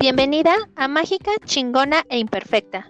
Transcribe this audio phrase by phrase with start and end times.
[0.00, 2.88] Bienvenida a Mágica, Chingona e Imperfecta.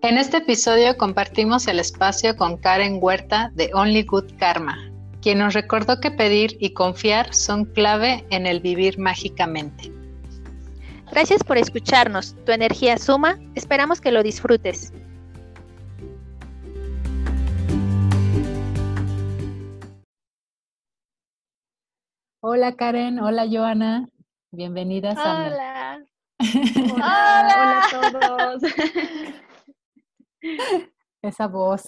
[0.00, 4.78] En este episodio compartimos el espacio con Karen Huerta de Only Good Karma,
[5.20, 9.92] quien nos recordó que pedir y confiar son clave en el vivir mágicamente.
[11.10, 12.36] Gracias por escucharnos.
[12.46, 13.36] Tu energía suma.
[13.56, 14.92] Esperamos que lo disfrutes.
[22.38, 24.08] Hola Karen, hola Joana,
[24.52, 26.04] bienvenidas a Hola.
[26.92, 28.62] Hola, a todos.
[31.22, 31.84] Esa voz.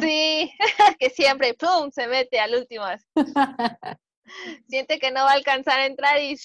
[0.00, 0.50] Sí,
[0.98, 2.84] que siempre, ¡pum!, se mete al último.
[4.68, 6.36] Siente que no va a alcanzar a entrar y...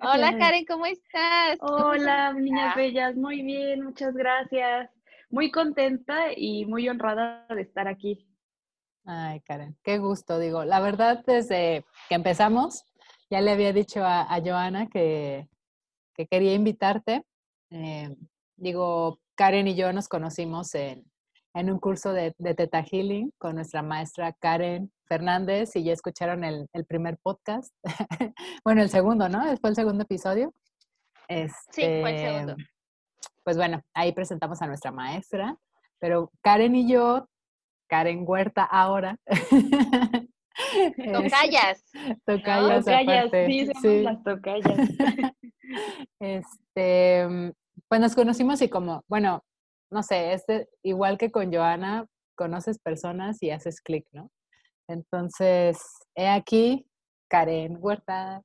[0.00, 1.58] Hola Karen, ¿cómo estás?
[1.60, 4.88] Hola, niñas bellas, muy bien, muchas gracias.
[5.28, 8.28] Muy contenta y muy honrada de estar aquí.
[9.06, 10.64] Ay, Karen, qué gusto, digo.
[10.64, 12.84] La verdad, desde que empezamos,
[13.30, 15.48] ya le había dicho a, Joana que,
[16.28, 17.24] quería invitarte.
[17.70, 18.16] Eh,
[18.56, 21.04] digo, Karen y yo nos conocimos en,
[21.54, 26.68] un curso de, de, Teta Healing con nuestra maestra Karen Fernández y ya escucharon el,
[26.88, 27.72] primer podcast.
[28.64, 29.56] bueno, el segundo, ¿no?
[29.58, 30.52] Fue el segundo episodio.
[31.28, 32.52] sí, fue el segundo.
[32.52, 32.70] Este,
[33.44, 35.56] pues bueno, ahí presentamos a nuestra maestra,
[36.00, 37.28] pero Karen y yo
[37.88, 39.18] Karen Huerta ahora.
[41.12, 41.84] Tocallas.
[42.24, 44.78] Tocallas, tocallas sí, somos las tocallas.
[46.20, 47.52] este,
[47.88, 49.44] pues nos conocimos y como, bueno,
[49.90, 54.30] no sé, este, igual que con Joana, conoces personas y haces clic, ¿no?
[54.88, 55.78] Entonces,
[56.14, 56.86] he aquí
[57.28, 58.42] Karen Huerta.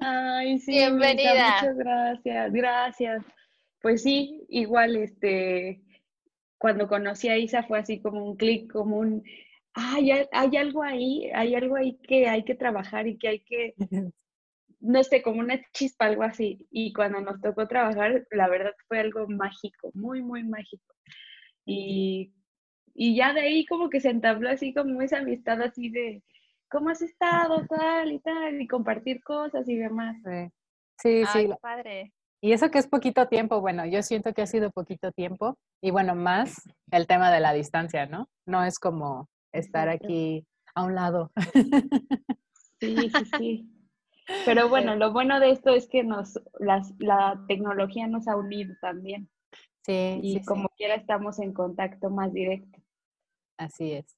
[0.00, 0.72] Ay, sí.
[0.72, 1.56] Bienvenida.
[1.60, 3.24] Muchas gracias, gracias.
[3.80, 5.82] Pues sí, igual, este,
[6.62, 9.24] cuando conocí a Isa fue así como un clic, como un,
[9.74, 13.74] hay, hay algo ahí, hay algo ahí que hay que trabajar y que hay que,
[14.78, 16.68] no sé, como una chispa, algo así.
[16.70, 20.94] Y cuando nos tocó trabajar, la verdad fue algo mágico, muy, muy mágico.
[21.66, 22.32] Y,
[22.94, 26.22] y ya de ahí como que se entabló así como esa amistad así de,
[26.70, 27.66] ¿cómo has estado?
[27.68, 30.16] Tal y tal, y compartir cosas y demás.
[30.96, 31.50] Sí, sí.
[31.60, 32.12] padre.
[32.44, 35.56] Y eso que es poquito tiempo, bueno, yo siento que ha sido poquito tiempo.
[35.80, 36.60] Y bueno, más
[36.90, 38.28] el tema de la distancia, ¿no?
[38.46, 40.44] No es como estar aquí
[40.74, 41.30] a un lado.
[42.80, 43.70] Sí, sí, sí.
[44.44, 48.74] Pero bueno, lo bueno de esto es que nos, las, la tecnología nos ha unido
[48.80, 49.30] también.
[49.86, 50.18] Sí.
[50.20, 52.80] Y como quiera estamos en contacto más directo.
[53.56, 54.16] Así es.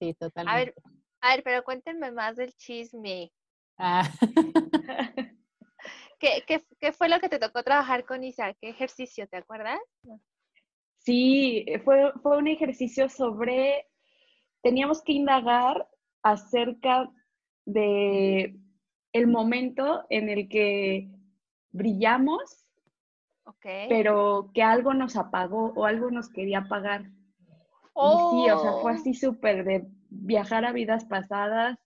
[0.00, 0.50] Sí, totalmente.
[0.50, 0.74] A ver,
[1.20, 3.30] a ver, pero cuéntenme más del chisme.
[3.76, 4.10] Ah.
[6.18, 6.44] ¿Qué,
[6.80, 8.54] qué, fue lo que te tocó trabajar con Isa?
[8.54, 9.26] ¿Qué ejercicio?
[9.28, 9.78] ¿Te acuerdas?
[10.98, 13.86] Sí, eh, fue, fue un ejercicio sobre,
[14.62, 15.88] teníamos que indagar
[16.22, 17.10] acerca
[17.64, 18.56] de
[19.12, 21.10] el momento en el que
[21.70, 22.66] brillamos,
[23.88, 27.04] pero que algo nos apagó o algo nos quería apagar.
[27.04, 28.94] sí, o sea, fue oh.
[28.94, 31.78] así súper de viajar a vidas pasadas,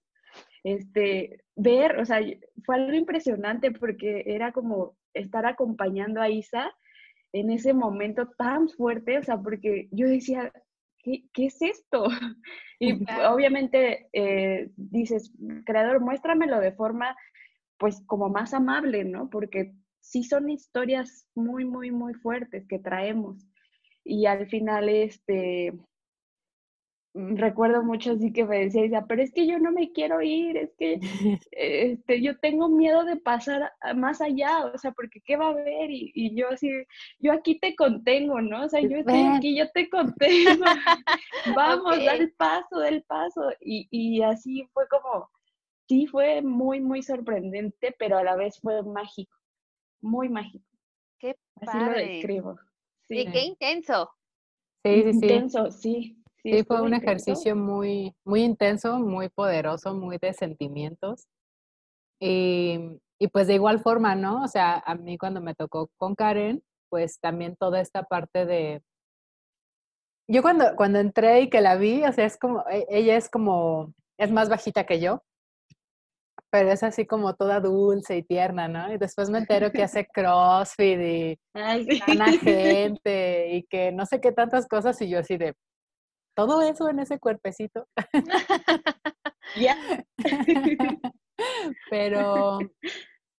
[0.64, 2.20] este, ver, o sea,
[2.64, 6.72] fue algo impresionante porque era como estar acompañando a Isa
[7.32, 10.52] en ese momento tan fuerte, o sea, porque yo decía,
[11.02, 12.08] ¿qué, es esto?
[12.82, 15.34] Y obviamente eh, dices,
[15.66, 17.14] creador, muéstramelo de forma,
[17.76, 19.28] pues, como más amable, ¿no?
[19.28, 23.46] Porque sí son historias muy, muy, muy fuertes que traemos.
[24.02, 25.74] Y al final, este,
[27.14, 30.72] recuerdo mucho así que me decía, pero es que yo no me quiero ir, es
[30.78, 31.00] que
[31.52, 35.90] este, yo tengo miedo de pasar más allá, o sea, porque ¿qué va a haber?
[35.90, 36.70] Y, yo así,
[37.18, 38.64] yo aquí te contengo, ¿no?
[38.64, 40.64] O sea, yo estoy aquí, yo te contengo,
[41.56, 43.50] vamos, da el paso, da el paso.
[43.60, 45.28] Y, y así fue como,
[45.88, 49.36] sí, fue muy, muy sorprendente, pero a la vez fue mágico,
[50.00, 50.64] muy mágico.
[51.18, 52.56] Qué Así lo describo.
[53.08, 54.10] Sí, qué intenso.
[54.84, 55.08] Sí, sí, sí.
[55.10, 56.19] Intenso, sí.
[56.42, 61.26] Sí, fue un ejercicio muy, muy intenso, muy poderoso, muy de sentimientos.
[62.20, 62.78] Y,
[63.18, 64.42] y, pues de igual forma, ¿no?
[64.42, 68.82] O sea, a mí cuando me tocó con Karen, pues también toda esta parte de...
[70.28, 73.28] Yo cuando, cuando entré y que la vi, o sea, es como, e, ella es
[73.28, 75.22] como, es más bajita que yo,
[76.50, 78.92] pero es así como toda dulce y tierna, ¿no?
[78.92, 81.86] Y después me entero que hace CrossFit y Ay,
[82.40, 85.54] gente y que no sé qué tantas cosas y yo así de,
[86.34, 87.86] todo eso en ese cuerpecito.
[89.56, 89.76] Ya.
[91.90, 92.58] pero,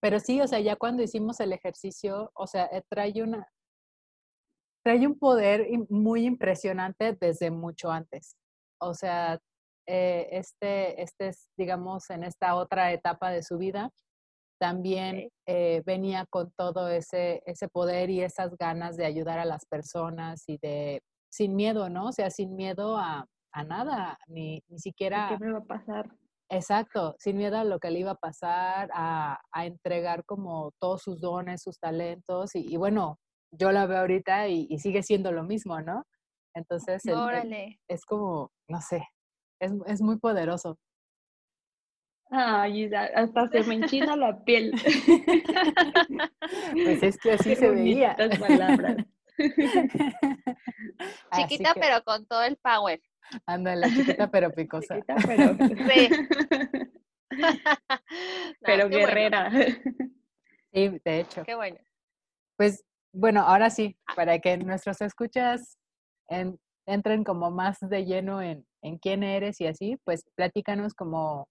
[0.02, 3.48] pero sí, o sea, ya cuando hicimos el ejercicio, o sea, eh, trae una,
[4.84, 8.36] trae un poder muy impresionante desde mucho antes.
[8.80, 9.40] O sea,
[9.88, 13.92] eh, este, este, digamos, en esta otra etapa de su vida,
[14.60, 19.66] también eh, venía con todo ese, ese poder y esas ganas de ayudar a las
[19.66, 22.08] personas y de, sin miedo, ¿no?
[22.08, 25.30] O sea, sin miedo a, a nada, ni, ni siquiera...
[25.30, 26.12] ¿Qué me va a pasar?
[26.50, 31.02] Exacto, sin miedo a lo que le iba a pasar, a, a entregar como todos
[31.02, 33.18] sus dones, sus talentos, y, y bueno,
[33.52, 36.04] yo la veo ahorita y, y, sigue siendo lo mismo, ¿no?
[36.54, 39.08] Entonces, el, el, es como, no sé,
[39.62, 40.78] es, es muy poderoso.
[42.30, 44.72] Ay, hasta se me enchina la piel.
[46.72, 48.16] Pues es que así se veía.
[48.40, 49.06] palabras.
[51.34, 51.80] Chiquita, que...
[51.80, 53.02] pero con todo el power.
[53.46, 54.96] Ándale, chiquita pero picosa.
[54.96, 55.56] Chiquita, pero...
[55.90, 56.10] Sí.
[58.62, 59.50] pero no, guerrera.
[59.50, 59.76] Bueno.
[60.74, 61.44] Sí, de hecho.
[61.44, 61.78] Qué bueno.
[62.58, 62.84] Pues
[63.14, 65.78] bueno, ahora sí, para que nuestros escuchas
[66.28, 71.48] en, entren como más de lleno en, en quién eres y así, pues platícanos como,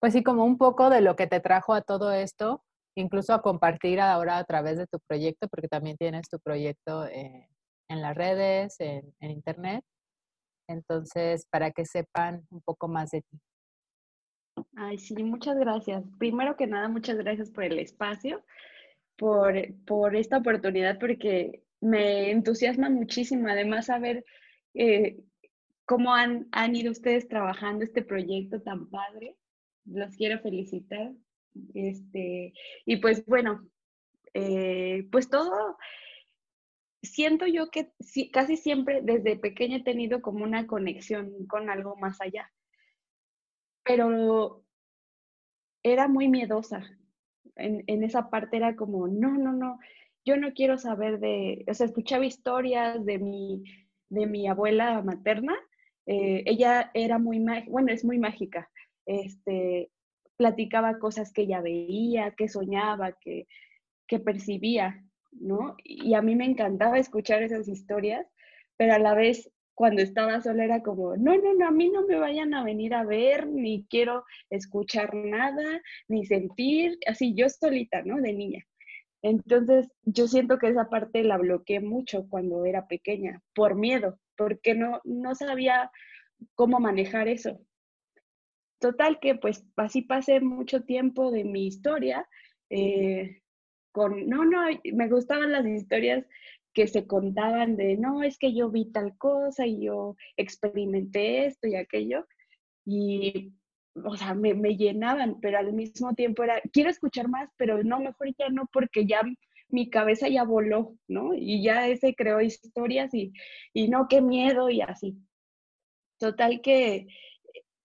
[0.00, 2.64] pues sí, como un poco de lo que te trajo a todo esto,
[2.98, 8.02] incluso a compartir ahora a través de tu proyecto, porque también tienes tu proyecto en
[8.02, 9.84] las redes, en, en internet.
[10.68, 13.38] Entonces, para que sepan un poco más de ti.
[14.76, 16.04] Ay, sí, muchas gracias.
[16.18, 18.44] Primero que nada, muchas gracias por el espacio,
[19.16, 19.54] por,
[19.84, 24.24] por esta oportunidad, porque me entusiasma muchísimo, además, saber
[24.74, 25.16] eh,
[25.86, 29.36] cómo han, han ido ustedes trabajando este proyecto tan padre.
[29.84, 31.12] Los quiero felicitar.
[31.74, 32.52] Este,
[32.86, 33.68] y pues bueno,
[34.34, 35.76] eh, pues todo
[37.02, 37.92] siento yo que
[38.32, 42.50] casi siempre desde pequeña he tenido como una conexión con algo más allá,
[43.84, 44.64] pero
[45.82, 46.82] era muy miedosa.
[47.56, 49.78] En, en, esa parte era como, no, no, no,
[50.24, 53.64] yo no quiero saber de, o sea, escuchaba historias de mi,
[54.10, 55.56] de mi abuela materna,
[56.06, 58.70] eh, ella era muy, bueno, es muy mágica,
[59.06, 59.90] este,
[60.38, 63.46] platicaba cosas que ella veía, que soñaba, que,
[64.06, 65.76] que percibía, ¿no?
[65.84, 68.26] Y a mí me encantaba escuchar esas historias,
[68.76, 72.06] pero a la vez cuando estaba sola era como, no, no, no, a mí no
[72.06, 78.02] me vayan a venir a ver, ni quiero escuchar nada, ni sentir, así yo solita,
[78.02, 78.20] ¿no?
[78.20, 78.64] De niña.
[79.22, 84.74] Entonces, yo siento que esa parte la bloqueé mucho cuando era pequeña, por miedo, porque
[84.74, 85.90] no, no sabía
[86.54, 87.60] cómo manejar eso.
[88.78, 92.28] Total que pues así pasé mucho tiempo de mi historia,
[92.70, 93.42] eh,
[93.94, 96.24] no, no, me gustaban las historias
[96.72, 101.66] que se contaban de, no, es que yo vi tal cosa y yo experimenté esto
[101.66, 102.26] y aquello,
[102.84, 103.52] y,
[104.04, 107.98] o sea, me, me llenaban, pero al mismo tiempo era, quiero escuchar más, pero no,
[107.98, 109.22] mejor ya no, porque ya
[109.68, 111.34] mi cabeza ya voló, ¿no?
[111.34, 113.32] Y ya ese creó historias y,
[113.72, 115.18] y no, qué miedo y así.
[116.18, 117.08] Total que,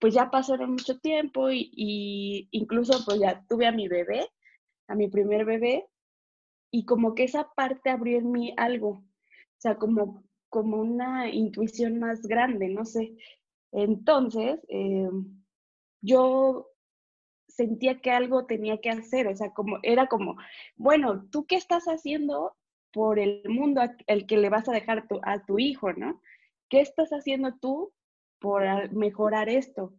[0.03, 4.27] pues ya pasaron mucho tiempo y, incluso pues ya tuve a mi bebé,
[4.89, 5.88] a mi primer bebé,
[6.71, 12.00] y como que esa parte abrió en mí algo, o sea, como, como una intuición
[12.00, 13.15] más grande, no sé.
[13.71, 15.09] Entonces, eh,
[16.01, 16.67] yo
[17.47, 20.35] sentía que algo tenía que hacer, o sea, como era como,
[20.75, 22.57] bueno, ¿tú qué estás haciendo
[22.91, 26.21] por el mundo al que le vas a dejar a tu hijo, no?
[26.67, 27.94] ¿Qué estás haciendo tú
[28.44, 29.95] por mejorar esto?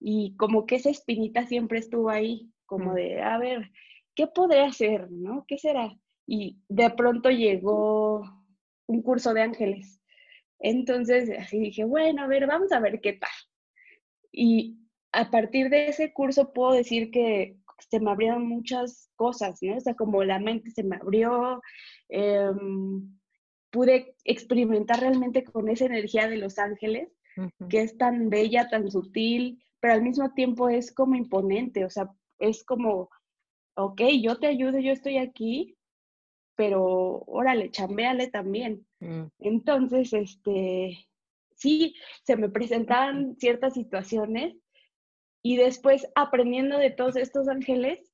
[0.00, 2.94] Y como que esa espinita siempre estuvo ahí, como mm.
[2.94, 3.70] de, a ver,
[4.14, 5.44] ¿qué podré hacer, no?
[5.46, 5.94] ¿Qué será?
[6.26, 8.22] y de pronto llegó
[8.86, 10.00] un curso de ángeles.
[10.58, 13.30] Entonces, así dije, bueno, a ver, vamos a ver qué tal.
[14.30, 14.78] Y
[15.12, 17.56] a partir de ese curso puedo decir que
[17.90, 19.76] se me abrieron muchas cosas, ¿no?
[19.76, 21.60] O sea, como la mente se me abrió,
[22.08, 22.50] eh,
[23.70, 27.68] pude experimentar realmente con esa energía de los ángeles, uh -huh.
[27.68, 32.08] que es tan bella, tan sutil, pero al mismo tiempo es como imponente, o sea,
[32.38, 33.10] es como,
[33.76, 35.76] ok, yo te ayudo, yo estoy aquí,
[36.56, 38.86] pero órale, chambéale también.
[39.00, 39.24] Mm.
[39.40, 41.06] Entonces, este,
[41.56, 44.56] sí, se me presentaban ciertas situaciones
[45.42, 48.12] y después aprendiendo de todos estos ángeles,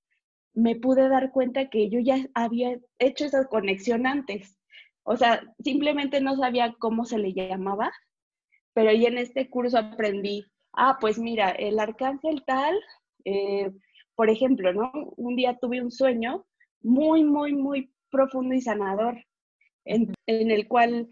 [0.54, 4.58] me pude dar cuenta que yo ya había hecho esa conexión antes.
[5.02, 7.92] O sea, simplemente no sabía cómo se le llamaba,
[8.74, 12.78] pero ya en este curso aprendí, ah, pues mira, el arcángel tal,
[13.24, 13.70] eh,
[14.14, 14.90] por ejemplo, ¿no?
[15.16, 16.46] Un día tuve un sueño
[16.82, 19.24] muy, muy, muy profundo y sanador,
[19.84, 21.08] en, en, el cual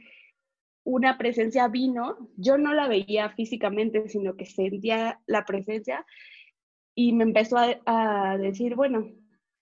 [0.85, 6.07] una presencia vino, yo no la veía físicamente, sino que sentía la presencia
[6.95, 9.11] y me empezó a, a decir, bueno,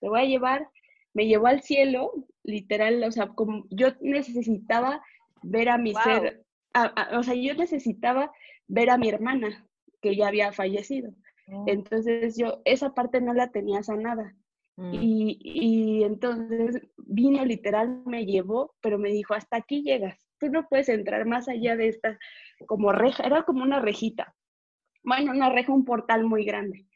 [0.01, 0.69] te voy a llevar,
[1.15, 5.03] me llevó al cielo, literal, o sea, como yo necesitaba
[5.43, 6.03] ver a mi wow.
[6.03, 6.44] ser,
[6.75, 8.33] a, a, o sea, yo necesitaba
[8.69, 9.67] ver a mi hermana,
[10.03, 11.11] que ya había fallecido.
[11.49, 11.65] Oh.
[11.67, 14.35] Entonces yo esa parte no la tenía sanada.
[14.77, 20.49] Mm, Y, y entonces vino literal, me llevó, pero me dijo, hasta aquí llegas, tú
[20.49, 22.19] no puedes entrar más allá de esta,
[22.67, 24.35] como reja, era como una rejita,
[25.05, 26.87] bueno, una reja, un portal muy grande.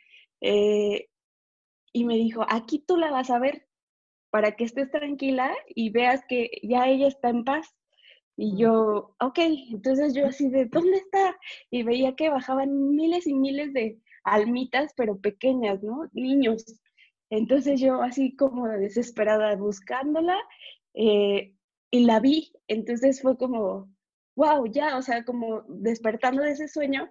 [0.40, 1.08] Eh,
[1.92, 3.66] y me dijo, aquí tú la vas a ver
[4.30, 7.74] para que estés tranquila y veas que ya ella está en paz.
[8.40, 9.38] Y yo, ok,
[9.72, 11.36] entonces yo así de, ¿dónde está?
[11.70, 16.08] Y veía que bajaban miles y miles de almitas, pero pequeñas, ¿no?
[16.12, 16.64] Niños.
[17.30, 20.36] Entonces yo así como desesperada buscándola
[20.94, 21.52] eh,
[21.90, 22.52] y la vi.
[22.68, 23.92] Entonces fue como,
[24.36, 27.10] wow, ya, o sea, como despertando de ese sueño,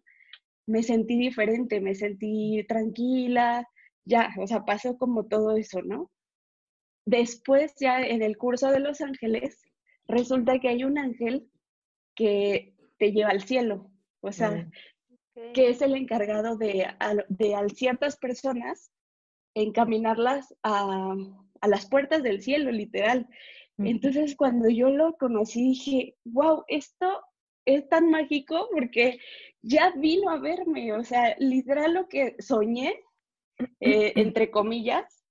[0.65, 3.67] me sentí diferente, me sentí tranquila,
[4.05, 6.09] ya, o sea, pasó como todo eso, ¿no?
[7.05, 9.66] Después ya en el curso de Los Ángeles,
[10.07, 11.49] resulta que hay un ángel
[12.15, 14.67] que te lleva al cielo, o sea,
[15.37, 15.51] Mm.
[15.53, 16.87] que es el encargado de,
[17.29, 18.91] de a ciertas personas
[19.53, 21.15] encaminarlas a,
[21.61, 23.27] a las puertas del cielo, literal.
[23.79, 27.21] Entonces, cuando yo lo conocí, dije, wow, esto
[27.65, 29.19] es tan mágico porque
[29.61, 32.99] ya vino a verme, o sea, literal lo que soñé,
[33.79, 35.23] eh, entre comillas,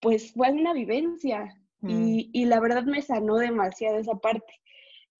[0.00, 1.90] pues fue una vivencia Mm.
[1.90, 4.52] y, y la verdad me sanó demasiado esa parte.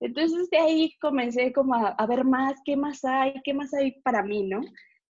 [0.00, 3.92] Entonces de ahí comencé como a, a ver más, qué más hay, qué más hay
[4.02, 4.60] para mí, ¿no?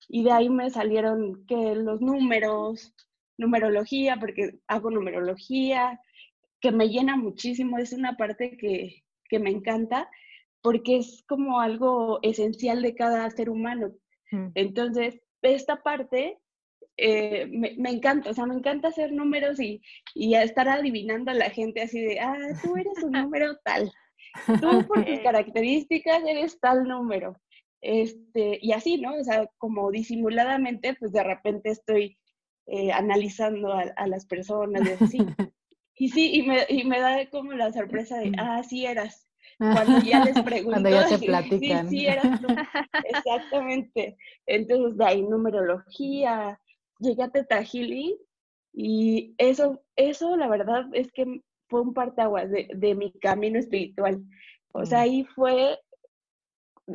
[0.08, 2.94] Y de ahí me salieron que los números,
[3.38, 6.00] numerología, porque hago numerología,
[6.62, 10.10] que me llena muchísimo, es una parte que, que me encanta,
[10.62, 13.92] porque es como algo esencial de cada ser humano.
[14.32, 14.48] Mm.
[14.56, 16.40] Entonces, esta parte
[16.98, 19.82] eh, me, me encanta, o sea, me encanta hacer números y,
[20.16, 23.92] y estar adivinando a la gente así de, ah, tú eres un número tal,
[24.60, 27.40] tú por tus características eres tal número.
[27.82, 29.16] Este, y así, ¿no?
[29.16, 32.18] O sea, como disimuladamente, pues de repente estoy
[32.66, 35.18] eh, analizando a, a las personas y así.
[36.00, 39.28] Y sí, y me, y me da como la sorpresa de, ah, sí eras.
[39.58, 41.90] Cuando ya les pregunto, Cuando ya te sí, platican.
[41.90, 42.48] sí, eras tú.
[43.04, 44.16] Exactamente.
[44.46, 46.60] Entonces, de ahí numerología,
[47.00, 48.16] llegué a Teta Healing
[48.74, 54.24] y eso, eso la verdad es que fue un parteaguas de, de mi camino espiritual.
[54.74, 55.02] O sea, Mm.
[55.04, 55.80] ahí fue,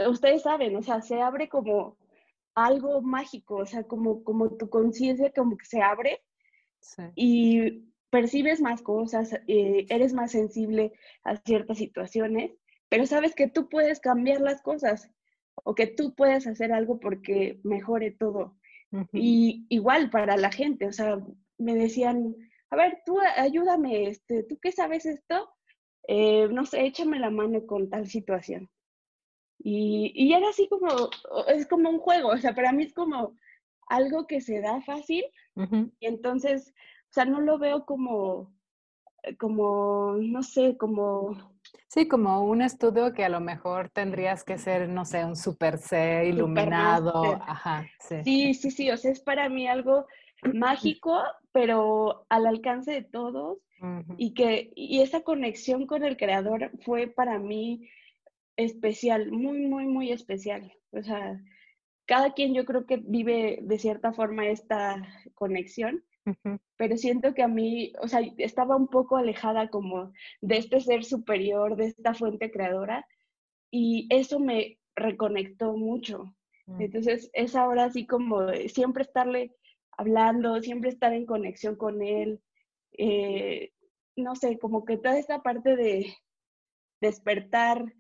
[0.08, 1.98] ustedes saben, o sea, se abre como
[2.54, 6.22] algo mágico, o sea, como, como tu conciencia como que se abre
[6.80, 7.02] Sí.
[7.14, 10.92] y percibes más cosas, eh, eres más sensible
[11.24, 12.52] a ciertas situaciones,
[12.88, 15.10] pero sabes que tú puedes cambiar las cosas
[15.64, 18.58] o que tú puedes hacer algo porque mejore todo.
[19.12, 21.18] Y igual para la gente, o sea,
[21.58, 22.34] me decían,
[22.70, 25.48] a ver, tú ayúdame, este, ¿tú qué sabes esto?
[26.08, 28.68] Eh, no sé, échame la mano con tal situación.
[29.58, 30.88] Y, y era así como,
[31.48, 33.36] es como un juego, o sea, para mí es como
[33.86, 35.24] algo que se da fácil
[36.00, 36.74] y entonces,
[37.10, 38.54] o sea, no lo veo como,
[39.38, 41.51] como, no sé, como
[41.88, 45.78] Sí, como un estudio que a lo mejor tendrías que ser, no sé, un super
[45.78, 47.34] ser iluminado.
[47.42, 48.24] Ajá, sí.
[48.24, 50.06] Sí, sí, sí, o sea, es para mí algo
[50.54, 53.58] mágico, pero al alcance de todos
[54.16, 57.88] y que y esa conexión con el creador fue para mí
[58.56, 60.72] especial, muy, muy, muy especial.
[60.92, 61.40] O sea,
[62.06, 65.02] cada quien yo creo que vive de cierta forma esta
[65.34, 66.04] conexión,
[66.76, 71.04] Pero siento que a mí, o sea, estaba un poco alejada como de este ser
[71.04, 73.06] superior, de esta fuente creadora,
[73.70, 76.34] y eso me reconectó mucho.
[76.66, 76.82] Mm.
[76.82, 79.54] Entonces es ahora así como siempre estarle
[79.96, 82.40] hablando, siempre estar en conexión con él.
[82.92, 83.72] eh,
[84.16, 86.14] no sé, como que toda esta parte de
[87.00, 87.94] despertar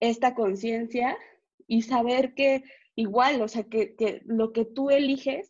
[0.00, 1.16] esta conciencia
[1.66, 2.62] y saber que
[2.94, 5.49] igual, o sea, que, que lo que tú eliges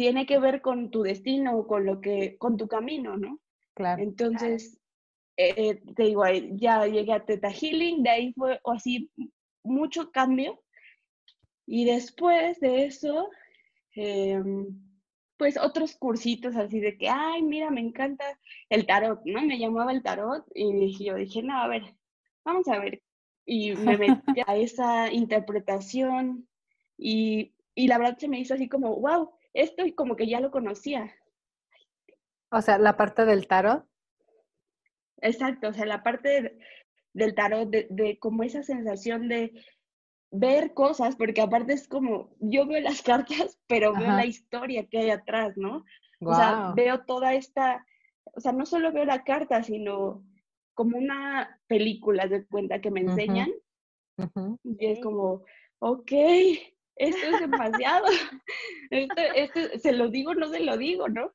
[0.00, 3.38] tiene que ver con tu destino o con lo que, con tu camino, ¿no?
[3.74, 4.02] Claro.
[4.02, 4.80] Entonces,
[5.36, 9.10] eh, te digo, ya llegué a Teta Healing, de ahí fue así
[9.62, 10.64] mucho cambio.
[11.66, 13.28] Y después de eso,
[13.94, 14.68] em,
[15.36, 18.24] pues otros cursitos así de que, ay, mira, me encanta
[18.70, 19.42] el tarot, ¿no?
[19.42, 21.82] Me llamaba el tarot y yo dije, no, a ver,
[22.42, 23.02] vamos a ver.
[23.44, 26.48] Y me metí a esa interpretación
[26.96, 30.40] y, y la verdad se me hizo así como, wow, esto y como que ya
[30.40, 31.14] lo conocía.
[32.50, 33.84] O sea, la parte del tarot.
[35.22, 36.58] Exacto, o sea, la parte de-
[37.12, 39.52] del tarot, de, de como esa sensación de
[40.32, 44.98] ver cosas, porque aparte es como, yo veo las cartas, pero veo la historia que
[44.98, 45.84] hay atrás, ¿no?
[46.20, 47.84] O sea, veo toda esta,
[48.24, 50.22] o sea, no solo veo la carta, sino
[50.74, 53.50] como una película de cuenta que me enseñan
[54.64, 55.44] y es como,
[55.80, 56.12] ok,
[57.00, 58.06] esto es demasiado,
[58.90, 61.32] esto, esto, se lo digo, no se lo digo, ¿no?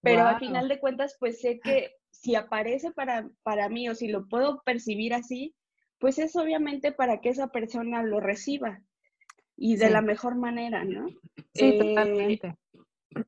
[0.00, 4.08] Pero al final de cuentas, pues sé que si aparece para, para mí o si
[4.08, 5.54] lo puedo percibir así,
[5.98, 8.82] pues es obviamente para que esa persona lo reciba
[9.56, 11.08] y de la mejor manera, ¿no?
[11.54, 12.56] Sí, eh, totalmente.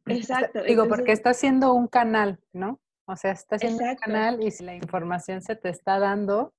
[0.07, 0.63] Exacto.
[0.65, 2.81] Digo, porque está siendo un canal, ¿no?
[3.07, 6.53] O sea, está siendo un canal y si la información se te está dando,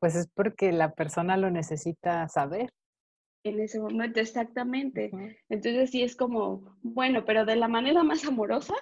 [0.00, 2.72] pues es porque la persona lo necesita saber.
[3.42, 5.10] En ese momento, exactamente.
[5.48, 8.74] Entonces sí es como, bueno, pero de la manera más amorosa,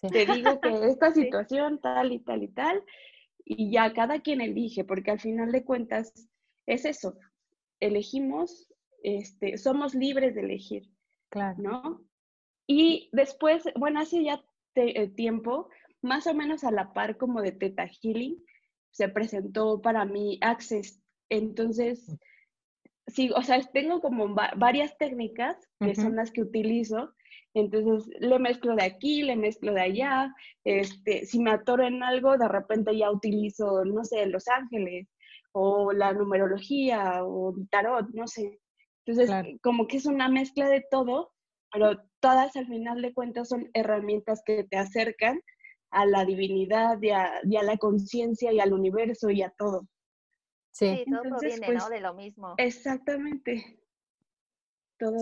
[0.00, 2.82] te digo que esta situación tal y tal y tal,
[3.44, 6.28] y ya cada quien elige, porque al final de cuentas
[6.66, 7.16] es eso,
[7.78, 8.68] elegimos,
[9.02, 10.90] este, somos libres de elegir,
[11.30, 11.56] claro.
[11.58, 12.04] ¿no?
[12.66, 14.44] Y después, bueno, hace ya
[14.76, 15.68] eh, tiempo,
[16.02, 18.42] más o menos a la par como de Teta Healing,
[18.90, 21.02] se presentó para mí Access.
[21.28, 22.14] Entonces, mm.
[23.14, 27.12] Sí, o sea, tengo como varias técnicas que son las que utilizo.
[27.54, 30.34] Entonces, le mezclo de aquí, le mezclo de allá.
[30.64, 35.08] Este, si me atoro en algo, de repente ya utilizo, no sé, Los Ángeles
[35.52, 38.60] o la numerología o tarot, no sé.
[39.04, 41.32] Entonces, como que es una mezcla de todo,
[41.72, 45.40] pero todas al final de cuentas son herramientas que te acercan
[45.90, 49.86] a la divinidad y a, la conciencia y al universo y a todo.
[50.72, 51.72] Sí, todo proviene, ¿no?
[51.72, 52.54] Pues, de lo mismo.
[52.56, 53.80] Exactamente.
[54.98, 55.16] Todo,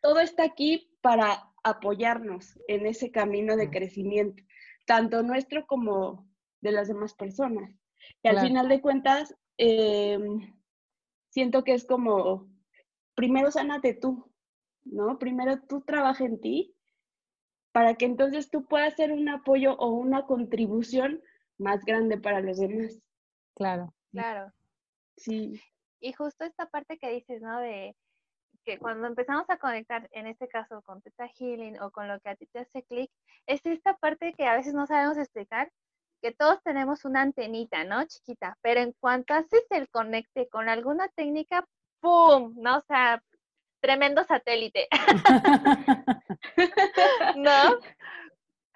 [0.00, 4.42] todo está aquí para apoyarnos en ese camino de crecimiento,
[4.86, 6.28] tanto nuestro como
[6.60, 7.74] de las demás personas.
[8.22, 10.54] Y al final de cuentas, em,
[11.30, 12.48] siento que es como,
[13.14, 14.30] primero sánate tú,
[14.84, 15.18] ¿no?
[15.18, 16.74] Primero tú trabaja en ti
[17.72, 21.22] para que entonces tú puedas ser un apoyo o una contribución
[21.58, 23.00] más grande para los demás.
[23.54, 23.92] Claro.
[24.12, 24.52] Claro.
[25.16, 25.60] Sí.
[26.00, 27.60] Y justo esta parte que dices, ¿no?
[27.60, 27.96] De
[28.64, 32.30] que cuando empezamos a conectar, en este caso con Teta Healing o con lo que
[32.30, 33.10] a ti te hace clic,
[33.46, 35.70] es esta parte que a veces no sabemos explicar,
[36.22, 38.04] que todos tenemos una antenita, ¿no?
[38.06, 41.66] Chiquita, pero en cuanto haces el conecte con alguna técnica,
[42.00, 42.54] ¡pum!
[42.56, 42.78] ¿No?
[42.78, 43.22] O sea,
[43.80, 44.88] tremendo satélite.
[47.36, 47.78] ¿No?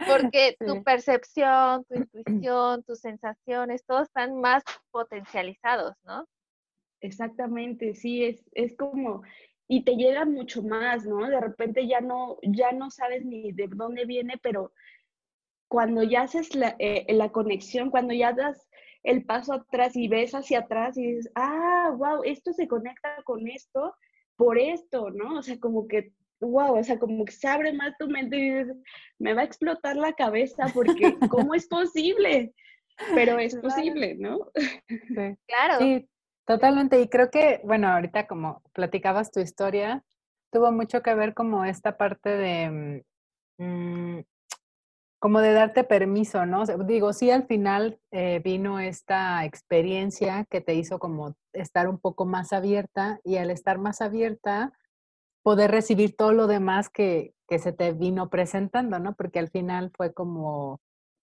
[0.07, 6.27] Porque tu percepción, tu intuición, tus sensaciones, todos están más potencializados, ¿no?
[7.01, 9.23] Exactamente, sí, es, es como,
[9.69, 11.29] y te llega mucho más, ¿no?
[11.29, 14.73] De repente ya no, ya no sabes ni de dónde viene, pero
[15.69, 18.69] cuando ya haces la, eh, la conexión, cuando ya das
[19.03, 23.47] el paso atrás y ves hacia atrás y dices, ah, wow, esto se conecta con
[23.47, 23.95] esto,
[24.37, 25.39] por esto, ¿no?
[25.39, 28.51] O sea, como que, wow, o sea, como que se abre más tu mente y
[28.51, 28.77] dices,
[29.19, 32.55] me va a explotar la cabeza porque, ¿cómo es posible?
[33.15, 34.51] Pero es posible, ¿no?
[34.55, 34.89] Sí.
[35.47, 35.79] Claro.
[35.79, 36.09] Sí,
[36.47, 37.01] totalmente.
[37.01, 40.05] Y creo que, bueno, ahorita como platicabas tu historia,
[40.51, 43.05] tuvo mucho que ver como esta parte de,
[43.59, 44.21] mm,
[45.19, 46.65] como de darte permiso, ¿no?
[46.87, 52.25] digo, sí, al final eh, vino esta experiencia que te hizo como estar un poco
[52.25, 54.73] más abierta y al estar más abierta,
[55.49, 59.15] poder recibir todo lo demás que, que se te vino presentando, ¿no?
[59.15, 60.79] Porque al final fue como,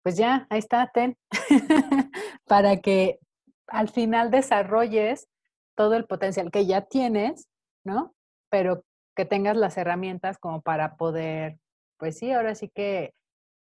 [0.04, 1.18] pues ya, ahí está, ten,
[2.46, 3.18] para que
[3.66, 5.28] al final desarrolles
[5.76, 7.48] todo el potencial que ya tienes,
[7.84, 8.14] ¿no?
[8.52, 8.84] Pero
[9.16, 11.58] que tengas las herramientas como para poder,
[11.98, 13.16] pues sí, ahora sí que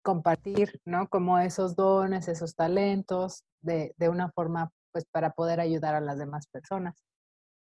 [0.03, 1.07] compartir, ¿no?
[1.07, 6.19] Como esos dones, esos talentos, de, de una forma, pues, para poder ayudar a las
[6.19, 7.01] demás personas.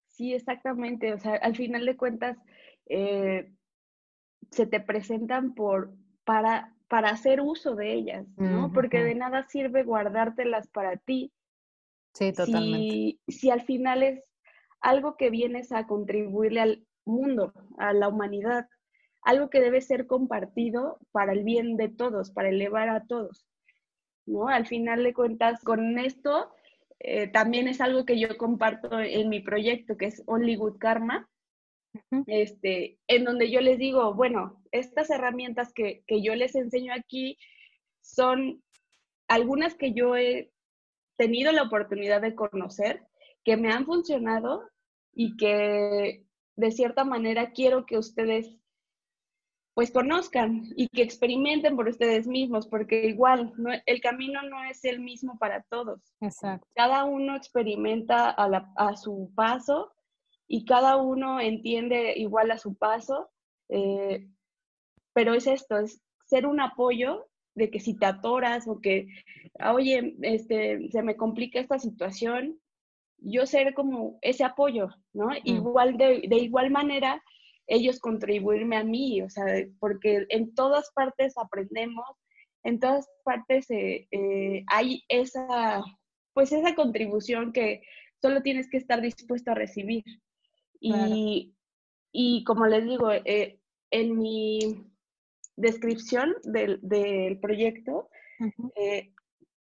[0.08, 1.13] Sí, exactamente.
[1.13, 2.38] O sea, al final de cuentas,
[2.89, 3.52] eh,
[4.52, 5.93] se te presentan por,
[6.25, 8.71] para, para hacer uso de ellas, ¿no?
[8.73, 11.32] Porque de nada sirve guardártelas para ti.
[12.13, 12.89] Sí, totalmente.
[12.89, 14.30] Si, si al final es
[14.82, 18.67] algo que vienes a contribuirle al mundo, a la humanidad,
[19.21, 23.45] algo que debe ser compartido para el bien de todos, para elevar a todos.
[24.25, 24.47] ¿no?
[24.47, 26.52] Al final de cuentas, con esto
[26.99, 31.30] eh, también es algo que yo comparto en mi proyecto, que es Only Good Karma,
[32.28, 37.38] este, en donde yo les digo, bueno, estas herramientas que, que yo les enseño aquí
[38.02, 38.63] son
[39.28, 40.52] algunas que yo he
[41.17, 43.06] tenido la oportunidad de conocer,
[43.43, 44.69] que me han funcionado
[45.13, 46.25] y que
[46.56, 48.60] de cierta manera quiero que ustedes
[49.80, 53.54] pues conozcan y que experimenten por ustedes mismos, porque igual
[53.86, 56.02] el camino no es el mismo para todos.
[56.19, 56.67] Exacto.
[56.75, 59.93] Cada uno experimenta a, su paso
[60.49, 63.29] y cada uno entiende igual a su paso,
[63.69, 64.27] eh,
[65.13, 69.07] pero es esto, es ser un apoyo de que si te atoras o que,
[69.73, 72.59] oye, este, se me complica esta situación,
[73.17, 75.29] yo ser como ese apoyo, ¿no?
[75.43, 77.21] Igual de, de igual manera,
[77.67, 79.45] ellos contribuirme a mí, o sea,
[79.79, 82.07] porque en todas partes aprendemos,
[82.63, 85.83] en todas partes eh, eh, hay esa,
[86.33, 87.83] pues esa contribución que
[88.21, 90.03] solo tienes que estar dispuesto a recibir.
[90.80, 91.54] Y,
[92.12, 93.60] y, como les digo, eh,
[93.92, 94.86] en mi
[95.56, 98.10] descripción del, del proyecto,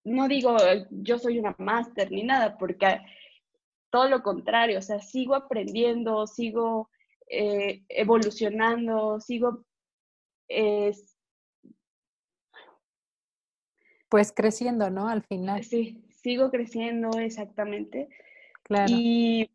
[0.06, 0.58] no digo
[0.89, 2.99] yo soy una máster ni nada, porque
[3.89, 6.89] todo lo contrario, o sea, sigo aprendiendo, sigo
[7.30, 9.65] eh, evolucionando, sigo...
[14.10, 15.08] pues creciendo, ¿no?
[15.08, 15.63] Al final.
[15.63, 18.10] Sí, sigo creciendo, exactamente.
[18.63, 18.91] Claro.
[18.95, 19.49] Y,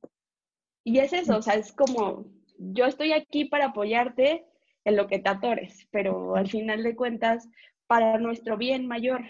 [0.88, 2.24] y es eso, o sea, es como,
[2.57, 4.46] yo estoy aquí para apoyarte
[4.85, 7.46] en lo que te atores, pero al final de cuentas,
[7.87, 9.22] para nuestro bien mayor,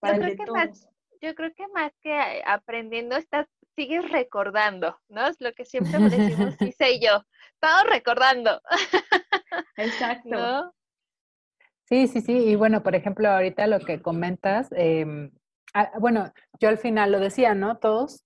[0.00, 0.88] para yo creo que Más,
[1.20, 3.46] yo creo que más que aprendiendo, estás
[3.76, 5.26] sigues recordando, ¿no?
[5.26, 7.22] Es lo que siempre me decimos, sí sé yo,
[7.52, 8.62] estamos recordando.
[9.76, 10.72] Exacto.
[11.84, 12.32] Sí, sí, sí.
[12.32, 15.30] Y bueno, por ejemplo, ahorita lo que comentas, em,
[15.74, 17.76] ah, bueno, yo al final lo decía, ¿no?
[17.76, 18.24] Todos,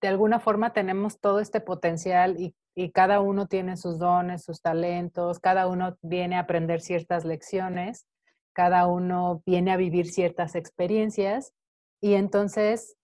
[0.00, 2.54] de alguna forma, tenemos todo este potencial y,
[2.92, 8.06] cada uno tiene sus dones, sus talentos, cada uno viene a aprender ciertas lecciones,
[8.52, 11.54] cada uno viene a vivir ciertas experiencias.
[12.02, 12.94] Y entonces,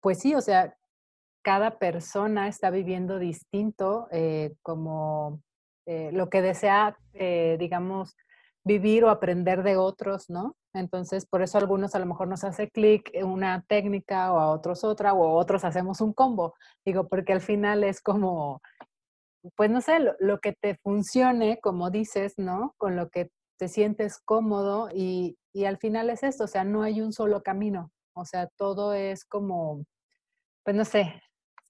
[0.00, 0.76] pues sí, o sea,
[1.42, 5.40] cada persona está viviendo distinto eh, como
[5.86, 8.14] eh, lo que desea, eh, digamos,
[8.62, 10.54] vivir o aprender de otros, ¿no?
[10.78, 14.50] Entonces, por eso a algunos a lo mejor nos hace clic una técnica o a
[14.50, 16.54] otros otra o a otros hacemos un combo.
[16.84, 18.60] Digo, porque al final es como,
[19.56, 22.74] pues no sé, lo, lo que te funcione, como dices, ¿no?
[22.78, 26.82] Con lo que te sientes cómodo y, y al final es esto, o sea, no
[26.82, 29.84] hay un solo camino, o sea, todo es como,
[30.64, 31.20] pues no sé,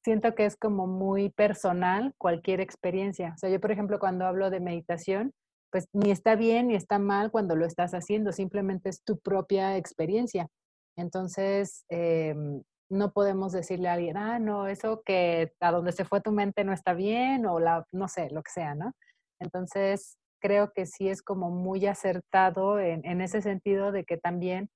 [0.04, 3.32] siento que es como muy personal cualquier experiencia.
[3.34, 5.32] O sea, yo, por ejemplo, cuando hablo de meditación,
[5.70, 9.76] pues ni está bien ni está mal cuando lo estás haciendo, simplemente es tu propia
[9.76, 10.48] experiencia.
[10.96, 16.20] Entonces, em, no podemos decirle a alguien, ah, no, eso que a donde se fue
[16.20, 18.92] tu mente no está bien o la, no sé, lo que sea, ¿no?
[19.40, 24.70] Entonces, creo que sí es como muy acertado en, en ese sentido de que también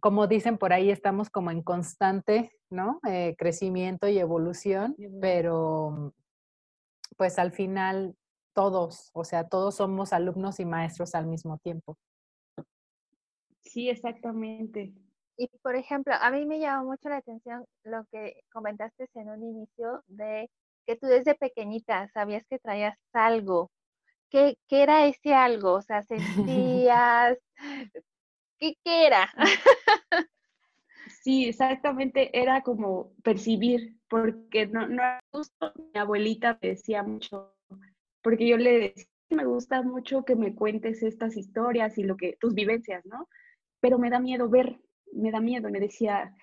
[0.00, 3.00] como dicen por ahí, estamos como en constante, ¿no?
[3.06, 6.12] Eh, crecimiento y evolución, pero
[7.16, 8.16] pues al final
[8.60, 11.96] todos, o sea, todos somos alumnos y maestros al mismo tiempo.
[13.62, 14.92] Sí, exactamente.
[15.38, 19.42] Y por ejemplo, a mí me llamó mucho la atención lo que comentaste en un
[19.42, 20.50] inicio de
[20.86, 23.70] que tú desde pequeñita sabías que traías algo.
[24.28, 25.72] ¿Qué, qué era ese algo?
[25.72, 26.02] O sea,
[26.82, 27.38] sentías,
[28.58, 29.32] ¿Qué, era?
[31.22, 37.54] Sí, exactamente, era como percibir, porque no, no justo mi abuelita me decía mucho,
[38.22, 42.36] porque yo le decía, me gusta mucho que me cuentes estas historias y lo que,
[42.40, 43.28] tus vivencias, ¿no?
[43.80, 44.80] Pero me da miedo ver,
[45.12, 46.34] me da miedo, me decía,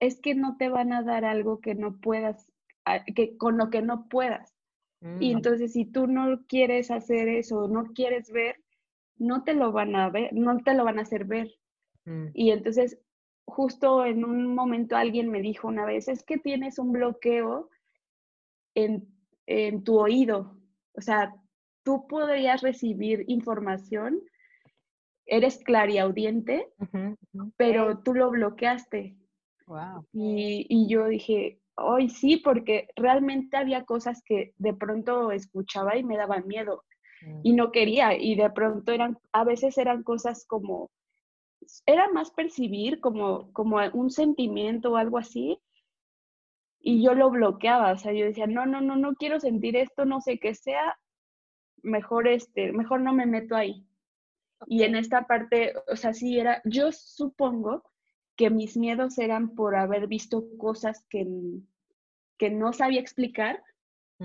[0.00, 2.50] es que no te van a dar algo que no puedas,
[3.14, 4.54] que con lo que no puedas.
[5.20, 5.36] Y mm.
[5.36, 8.56] entonces si tú no quieres hacer eso, no quieres ver,
[9.16, 11.54] no te lo van a ver, no te lo van a hacer ver.
[12.04, 12.28] Mm.
[12.34, 12.98] Y entonces,
[13.44, 17.70] justo en un momento alguien me dijo una vez, es que tienes un bloqueo
[18.74, 19.08] en,
[19.84, 20.57] tu oído.
[20.98, 21.34] O sea,
[21.84, 24.20] tú podrías recibir información,
[25.24, 26.68] eres clariaudiente,
[27.56, 29.16] pero tú lo bloqueaste.
[30.12, 36.02] Y, y, yo dije, hoy sí, porque realmente había cosas que de pronto escuchaba y
[36.02, 36.84] me daban miedo.
[37.22, 37.40] Mm.
[37.42, 40.90] y no quería y de pronto eran, a veces eran cosas como,
[41.86, 45.58] era más percibir como, como un sentimiento o algo así
[46.80, 50.04] y yo lo bloqueaba, o sea, yo decía, no, no, no, no quiero sentir esto,
[50.04, 50.98] no sé qué sea,
[51.82, 53.86] mejor este, mejor no me meto ahí.
[54.66, 57.84] Y en esta parte, o sea, sí era, yo supongo
[58.36, 61.26] que mis miedos eran por haber visto cosas que,
[62.38, 63.62] que no sabía explicar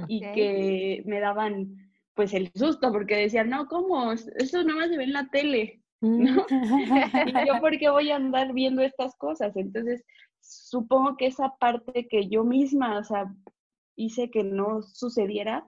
[0.07, 4.11] y que me daban pues el susto, porque decían, no, ¿cómo?
[4.11, 6.45] Eso nada más se ve en la tele, ¿no?
[6.49, 9.55] y yo, ¿por qué voy a andar viendo estas cosas?
[9.55, 10.03] Entonces,
[10.43, 13.33] supongo que esa parte que yo misma, o sea,
[13.95, 15.65] hice que no sucediera,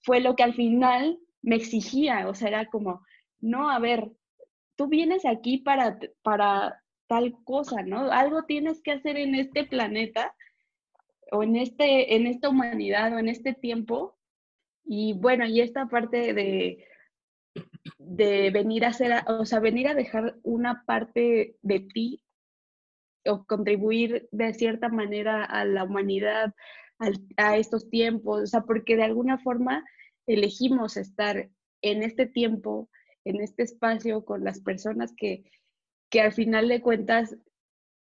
[0.00, 3.02] fue lo que al final me exigía, o sea, era como,
[3.40, 4.10] no, a ver,
[4.76, 8.10] tú vienes aquí para, para tal cosa, ¿no?
[8.10, 10.34] Algo tienes que hacer en este planeta
[11.30, 14.16] o en, este, en esta humanidad o en este tiempo
[14.84, 16.84] y bueno, y esta parte de,
[17.98, 22.22] de venir a hacer, o sea, venir a dejar una parte de ti
[23.28, 26.54] o contribuir de cierta manera a la humanidad,
[27.36, 29.84] a estos tiempos, o sea, porque de alguna forma
[30.26, 31.48] elegimos estar
[31.80, 32.88] en este tiempo,
[33.24, 35.44] en este espacio con las personas que,
[36.10, 37.36] que al final de cuentas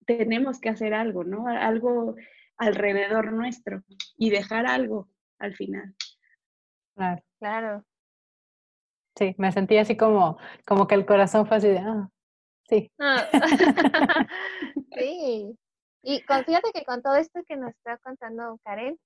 [0.06, 1.48] tenemos que hacer algo, ¿no?
[1.48, 2.16] Algo
[2.58, 3.84] alrededor nuestro
[4.18, 5.10] y dejar algo
[5.40, 5.94] al final.
[6.96, 7.24] Claro.
[7.40, 7.86] Claro.
[9.18, 12.10] Sí, me sentí así como, como que el corazón fue así de, ah,
[12.69, 12.91] sí.
[12.99, 13.28] Ah.
[14.97, 15.58] sí.
[16.04, 18.99] Y fíjate que con todo esto que nos está contando Karen,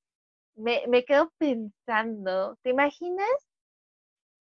[0.56, 3.30] me, me quedo pensando, ¿te imaginas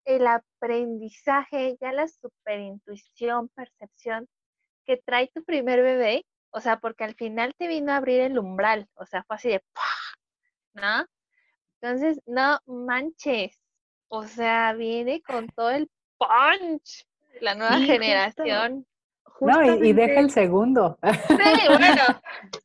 [0.06, 4.28] el aprendizaje, ya la superintuición, percepción
[4.86, 6.26] que trae tu primer bebé?
[6.50, 9.50] O sea, porque al final te vino a abrir el umbral, o sea, fue así
[9.50, 9.64] de,
[10.74, 11.06] ¿no?
[11.80, 13.60] Entonces, no manches,
[14.08, 17.06] o sea, viene con todo el punch
[17.42, 18.88] la nueva generación.
[19.42, 20.98] No, y, deja el segundo.
[21.04, 21.38] Sí,
[21.68, 22.02] bueno.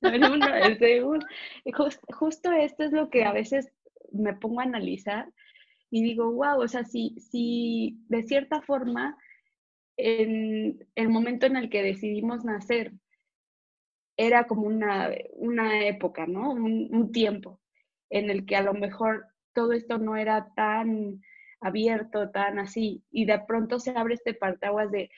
[0.65, 1.27] el segundo.
[2.13, 3.71] justo esto es lo que a veces
[4.13, 5.29] me pongo a analizar
[5.91, 9.17] y digo, wow, o sea, si, si de cierta forma,
[9.99, 12.93] en el momento en el que decidimos nacer,
[14.17, 16.51] era como una, una época, ¿no?
[16.53, 17.61] Un, un tiempo
[18.09, 21.21] en el que a lo mejor todo esto no era tan
[21.61, 25.11] abierto, tan así, y de pronto se abre este partaguas de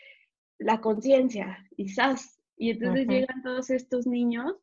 [0.59, 1.87] la conciencia, y
[2.57, 4.55] y entonces llegan todos estos niños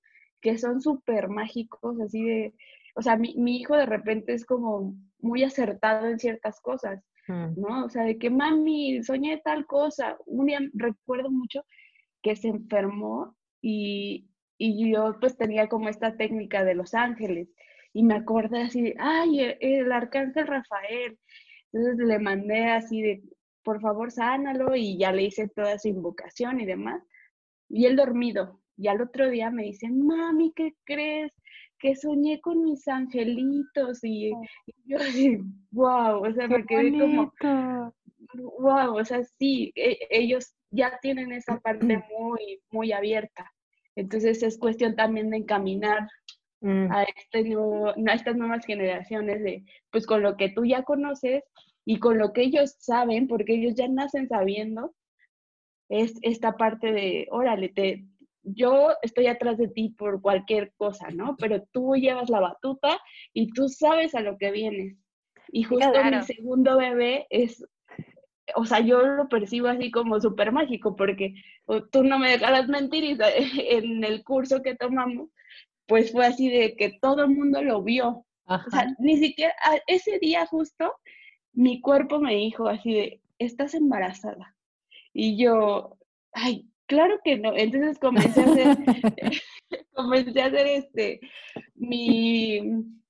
[0.41, 2.54] que son súper mágicos, así de,
[2.95, 7.60] o sea, mi, mi, hijo de repente es como muy acertado en ciertas cosas, mm.
[7.60, 7.86] ¿no?
[7.86, 10.17] O sea, de que mami, soñé tal cosa.
[10.25, 11.63] Un día recuerdo mucho
[12.21, 17.49] que se enfermó y, y yo pues tenía como esta técnica de los ángeles
[17.93, 21.19] y me acordé así de, ay, el, el arcángel Rafael.
[21.71, 23.23] Entonces le mandé así de,
[23.63, 27.04] por favor, sánalo y ya le hice toda su invocación y demás.
[27.69, 28.62] Y él dormido.
[28.78, 31.32] Y al otro día me dice, mami, ¿qué crees?
[31.80, 34.04] Que soñé con mis angelitos.
[34.04, 34.41] Y, oh.
[34.86, 35.38] yo así,
[35.71, 37.34] wow, o sea, me quedé como,
[38.60, 41.80] wow, o sea, sí, e, ellos ya tienen esa parte
[42.19, 43.52] muy, muy abierta.
[43.95, 46.08] Entonces es cuestión también de encaminar
[46.62, 46.91] mm.
[46.91, 51.43] a, este nuevo, a estas nuevas generaciones de, pues con lo que tú ya conoces,
[51.91, 54.95] y con lo que ellos saben, porque ellos ya nacen sabiendo,
[55.89, 58.06] es esta parte de, órale, te,
[58.43, 61.36] yo estoy atrás de ti por cualquier cosa, ¿no?
[61.38, 62.97] Pero tú llevas la batuta
[63.34, 64.95] y tú sabes a lo que vienes.
[65.49, 67.62] Y justo mi segundo bebé es,
[68.56, 71.34] o sea, yo lo percibo así como súper mágico, porque
[71.91, 75.27] tú no me dejarás mentir, en el curso que tomamos,
[75.88, 78.25] pues fue así de que todo el mundo lo vio.
[78.45, 79.54] O sea, ni siquiera
[79.88, 80.95] ese día justo
[81.53, 84.55] mi cuerpo me dijo así de, estás embarazada.
[85.13, 85.97] Y yo,
[86.33, 87.55] ay, claro que no.
[87.55, 88.77] Entonces comencé a hacer,
[89.93, 91.19] comencé a hacer este,
[91.75, 92.61] mi,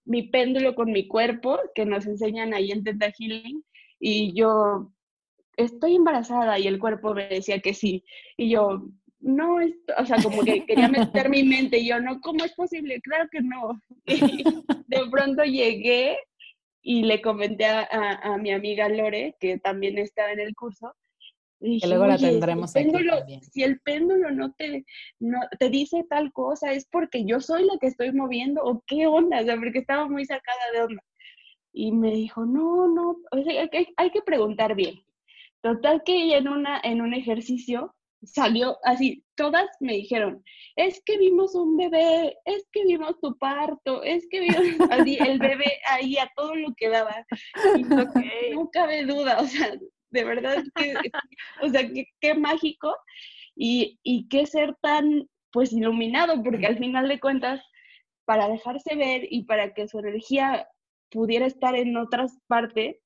[0.05, 3.63] mi péndulo con mi cuerpo, que nos enseñan ahí en Teta Healing,
[3.99, 4.91] y yo,
[5.57, 8.03] estoy embarazada, y el cuerpo me decía que sí.
[8.37, 8.87] Y yo,
[9.19, 9.57] no,
[9.97, 12.99] o sea, como que quería meter mi mente, y yo, no, ¿cómo es posible?
[13.01, 13.79] Claro que no.
[14.05, 14.43] Y
[14.87, 16.17] de pronto llegué
[16.81, 20.93] y le comenté a, mi amiga Lore, que también estaba en el curso,
[21.59, 23.17] y que luego la tendremos si el, péndulo,
[23.51, 24.83] si el péndulo no te,
[25.19, 29.05] no te dice tal cosa, es porque yo soy la que estoy moviendo, o qué
[29.05, 31.03] onda, o sea, porque estaba muy sacada de onda.
[31.71, 35.03] Y me dijo, no, no, hay, hay, que preguntar bien.
[35.61, 40.43] Total que ella en, una, en un ejercicio salió así, todas me dijeron,
[40.75, 44.57] es que vimos un bebé, es que vimos tu parto, es que vimos
[44.91, 47.25] así, el bebé ahí a todo lo que daba.
[47.77, 49.73] Y no, cabe duda, o sea,
[50.11, 50.93] de verdad, que,
[51.61, 51.87] o sea,
[52.19, 52.95] qué mágico
[53.55, 57.61] y, y qué ser tan, pues, iluminado, porque al final de cuentas,
[58.25, 60.67] para dejarse ver y para que su energía
[61.09, 62.97] pudiera estar en otras partes,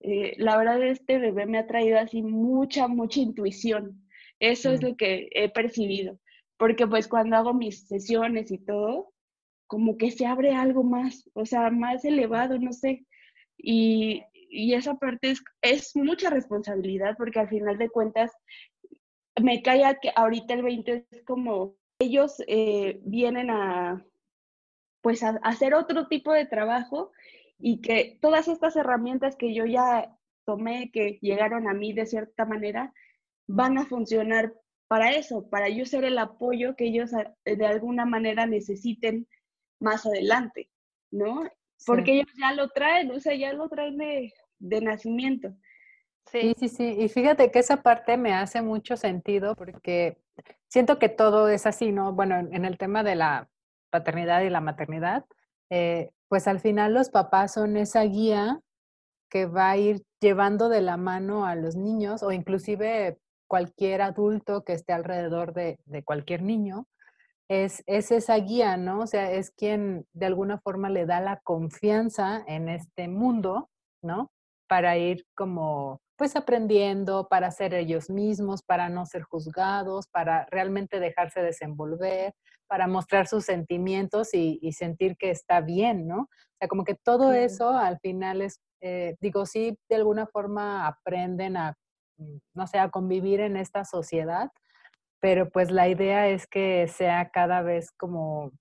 [0.00, 4.03] eh, la verdad este bebé me ha traído así mucha, mucha intuición
[4.50, 6.18] eso es lo que he percibido,
[6.56, 9.12] porque pues cuando hago mis sesiones y todo,
[9.66, 13.06] como que se abre algo más, o sea, más elevado, no sé.
[13.56, 18.30] Y, y esa parte es, es, mucha responsabilidad porque al final de cuentas
[19.40, 24.04] me cae que ahorita el 20 es como ellos eh, vienen a
[25.02, 27.12] pues a, a hacer otro tipo de trabajo
[27.58, 32.44] y que todas estas herramientas que yo ya tomé, que llegaron a mí de cierta
[32.44, 32.92] manera,
[33.46, 34.54] van a funcionar
[34.88, 39.26] para eso, para yo ser el apoyo que ellos ah, de alguna manera necesiten
[39.80, 40.70] más adelante,
[41.10, 41.42] ¿no?
[41.86, 45.54] Porque ellos ya lo traen, o sea, ya lo traen de, de nacimiento.
[46.26, 46.54] Sí.
[46.58, 50.16] sí, sí, Y fíjate que esa parte me hace mucho sentido porque
[50.68, 52.12] siento que todo es así, ¿no?
[52.14, 53.50] Bueno, en el tema de la
[53.90, 55.24] paternidad y la maternidad,
[55.70, 58.60] eh, pues al final los papás son esa guía
[59.28, 64.64] que va a ir llevando de la mano a los niños o inclusive cualquier adulto
[64.64, 66.86] que esté alrededor de, cualquier niño,
[67.48, 69.00] es, es, esa guía, ¿no?
[69.00, 73.70] O sea, es quien de alguna forma le da la confianza en este mundo,
[74.02, 74.30] ¿no?
[74.66, 81.00] Para ir como, pues aprendiendo, para ser ellos mismos, para no ser juzgados, para realmente
[81.00, 82.34] dejarse desenvolver,
[82.66, 86.22] para mostrar sus sentimientos y, sentir que está bien, ¿no?
[86.22, 90.86] O sea, como que todo eso al final es, eh, digo, sí, de alguna forma
[90.86, 91.76] aprenden a
[92.54, 94.50] no sé, a convivir en esta sociedad,
[95.20, 98.52] pero pues la idea es que sea cada vez como,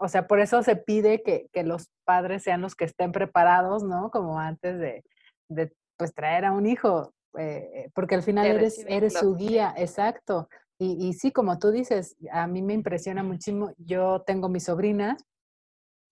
[0.00, 4.10] o sea, por eso se pide que, los padres sean los que estén preparados, ¿no?
[4.10, 5.04] Como antes de,
[5.48, 10.48] de pues traer a un hijo, eh, porque al final eres, eres su guía, exacto.
[10.80, 15.24] Y, y sí, como tú dices, a mí me impresiona muchísimo, yo tengo mis sobrinas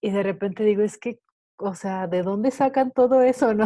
[0.00, 1.20] y de repente digo, es que
[1.58, 3.64] o sea, ¿de dónde sacan todo eso, no?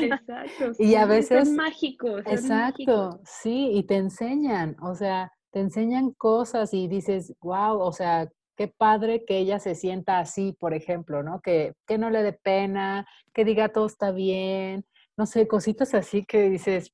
[0.00, 0.72] Exacto.
[0.78, 1.48] y a veces...
[1.48, 2.22] Son mágicos.
[2.26, 8.28] exacto, sí, y te enseñan, o sea, te enseñan cosas y dices, wow, o sea,
[8.56, 11.40] qué padre que ella se sienta así, por ejemplo, ¿no?
[11.40, 14.84] Que, que no le dé pena, que diga todo está bien,
[15.16, 16.92] no sé, cositas así que dices,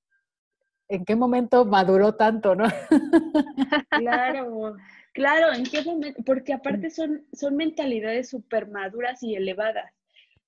[0.89, 2.65] ¿en qué momento maduró tanto, no?
[3.91, 4.77] Claro,
[5.13, 6.23] Claro, ¿en qué momento?
[6.25, 9.93] Porque aparte son, son mentalidades súper maduras y elevadas.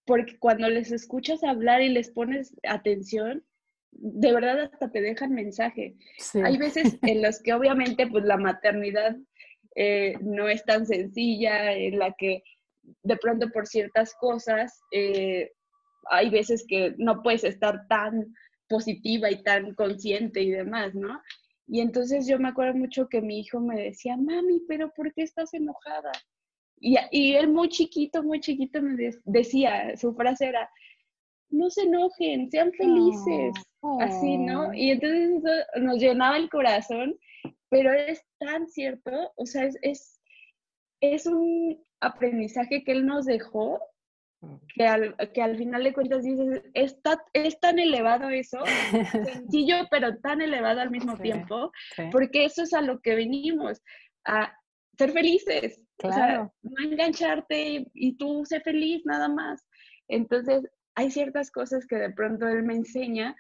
[0.07, 3.45] Porque cuando les escuchas hablar y les pones atención,
[3.93, 5.95] de verdad hasta te dejan mensaje.
[6.43, 9.17] Hay veces en los que obviamente pues la maternidad
[9.77, 12.43] eh, no es tan sencilla, en la que
[13.03, 15.53] de pronto por ciertas cosas eh,
[16.11, 18.35] hay veces que no puedes estar tan
[18.69, 21.21] positiva y tan consciente y demás, ¿no?
[21.67, 25.23] Y entonces yo me acuerdo mucho que mi hijo me decía, mami, pero ¿por qué
[25.23, 26.13] estás enojada?
[26.79, 30.69] Y, y él muy chiquito, muy chiquito me decía, su frase era,
[31.49, 33.55] no se enojen, sean felices,
[34.01, 34.75] así, ¿no?
[34.75, 37.17] Y entonces eso nos llenaba el corazón,
[37.71, 40.21] pero es tan cierto, o sea, es, es,
[41.01, 43.81] es un aprendizaje que él nos dejó
[44.75, 48.59] que al, que al final de cuentas dices, está, es tan elevado eso,
[49.51, 51.71] sencillo, pero tan elevado al mismo tiempo,
[52.11, 53.83] porque eso es a lo que venimos,
[54.25, 54.53] a
[54.97, 56.53] ser felices, claro.
[56.63, 59.67] no engancharte y, tú sé feliz nada más.
[60.09, 60.63] Entonces,
[60.95, 63.37] hay ciertas cosas que de pronto él me enseña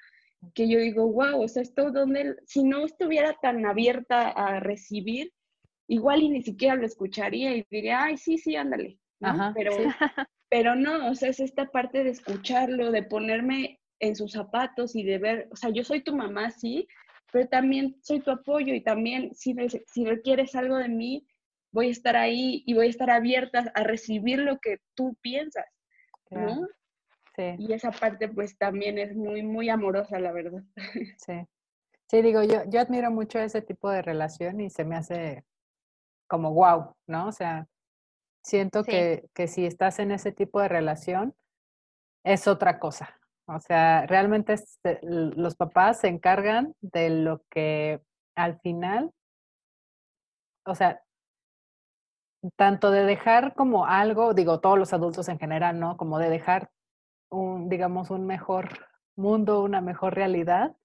[0.54, 5.32] que yo digo, wow, o sea, esto donde, si no estuviera tan abierta a recibir,
[5.88, 8.98] igual y ni siquiera lo escucharía y diría, ay, sí, sí, ándale.
[9.54, 9.72] Pero,
[10.54, 15.02] pero no, o sea, es esta parte de escucharlo, de ponerme en sus zapatos y
[15.02, 16.86] de ver, o sea, yo soy tu mamá, sí,
[17.32, 19.56] pero también soy tu apoyo y también si,
[19.92, 21.26] si requieres algo de mí,
[21.72, 25.66] voy a estar ahí y voy a estar abierta a recibir lo que tú piensas,
[26.30, 26.68] ¿no?
[27.34, 27.56] Sí.
[27.58, 30.62] Y esa parte pues también es muy, muy amorosa, la verdad.
[31.18, 31.48] Sí.
[32.08, 35.44] Sí, digo, yo, yo admiro mucho ese tipo de relación y se me hace
[36.28, 37.26] como wow, ¿no?
[37.26, 37.66] O sea,
[38.44, 41.34] Siento que, que si estás en ese tipo de relación,
[42.24, 43.18] es otra cosa.
[43.46, 44.54] O sea, realmente
[45.02, 48.02] los papás se encargan de lo que
[48.36, 49.12] al final,
[50.66, 51.02] o sea,
[52.56, 55.96] tanto de dejar como algo, digo, todos los adultos en general, ¿no?
[55.96, 56.70] Como de dejar
[57.30, 60.76] un, digamos, un mejor mundo, una mejor realidad,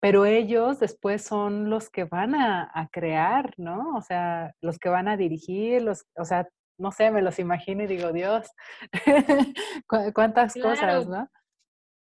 [0.00, 3.96] pero ellos después son los que van a, a crear, ¿no?
[3.96, 7.84] O sea, los que van a dirigir, los, o sea, no sé, me los imagino
[7.84, 8.48] y digo, Dios,
[10.14, 11.28] cuántas cosas, ¿no?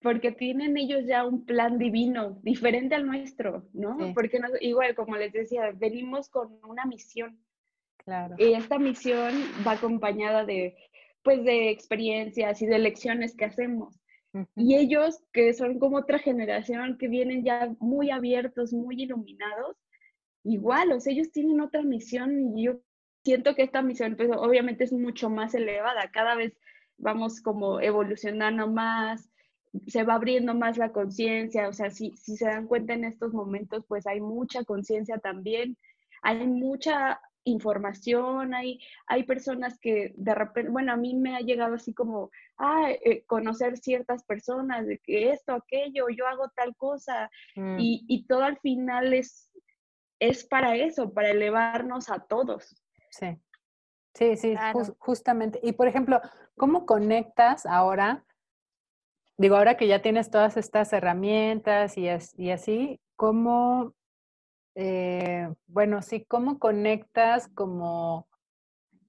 [0.02, 3.98] Porque tienen ellos ya un plan divino, diferente al nuestro, ¿no?
[4.14, 7.40] Porque igual, como les decía, venimos con una misión.
[7.98, 8.36] Claro.
[8.38, 9.34] Y esta misión
[9.66, 10.76] va acompañada de,
[11.24, 14.00] pues, de experiencias y de lecciones que hacemos.
[14.56, 19.78] Y ellos, que son como otra generación, que vienen ya muy abiertos, muy iluminados,
[20.44, 22.80] igual, o sea, ellos tienen otra misión y yo
[23.28, 26.58] siento que esta misión pues, obviamente es mucho más elevada, cada vez
[26.98, 29.30] vamos como evolucionando más,
[29.86, 33.34] se va abriendo más la conciencia, o sea, si, si se dan cuenta en estos
[33.34, 35.76] momentos, pues hay mucha conciencia también,
[36.22, 41.76] hay mucha información, hay, hay personas que de repente, bueno, a mí me ha llegado
[41.76, 47.30] así como, ah, eh, conocer ciertas personas, de que esto, aquello, yo hago tal cosa,
[47.58, 47.78] mm.
[47.78, 49.52] y, y, todo al final es,
[50.18, 52.87] es para eso, para elevarnos a todos.
[53.10, 53.40] Sí,
[54.14, 54.56] sí, sí,
[55.00, 55.60] justamente.
[55.64, 56.22] Y por ejemplo,
[56.56, 58.26] ¿cómo conectas ahora?
[59.38, 63.94] Digo, ahora que ya tienes todas estas herramientas y, y así, ¿cómo,
[64.76, 68.28] eh, bueno, sí, cómo conectas como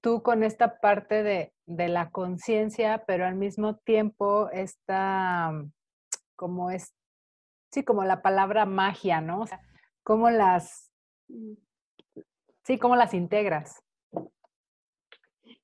[0.01, 5.51] tú con esta parte de, de la conciencia, pero al mismo tiempo esta,
[6.35, 6.93] como es,
[7.71, 9.41] sí, como la palabra magia, ¿no?
[9.41, 9.61] O sea,
[10.03, 10.91] ¿cómo las,
[12.63, 13.83] sí, cómo las integras?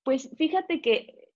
[0.06, 1.32] Pues fíjate que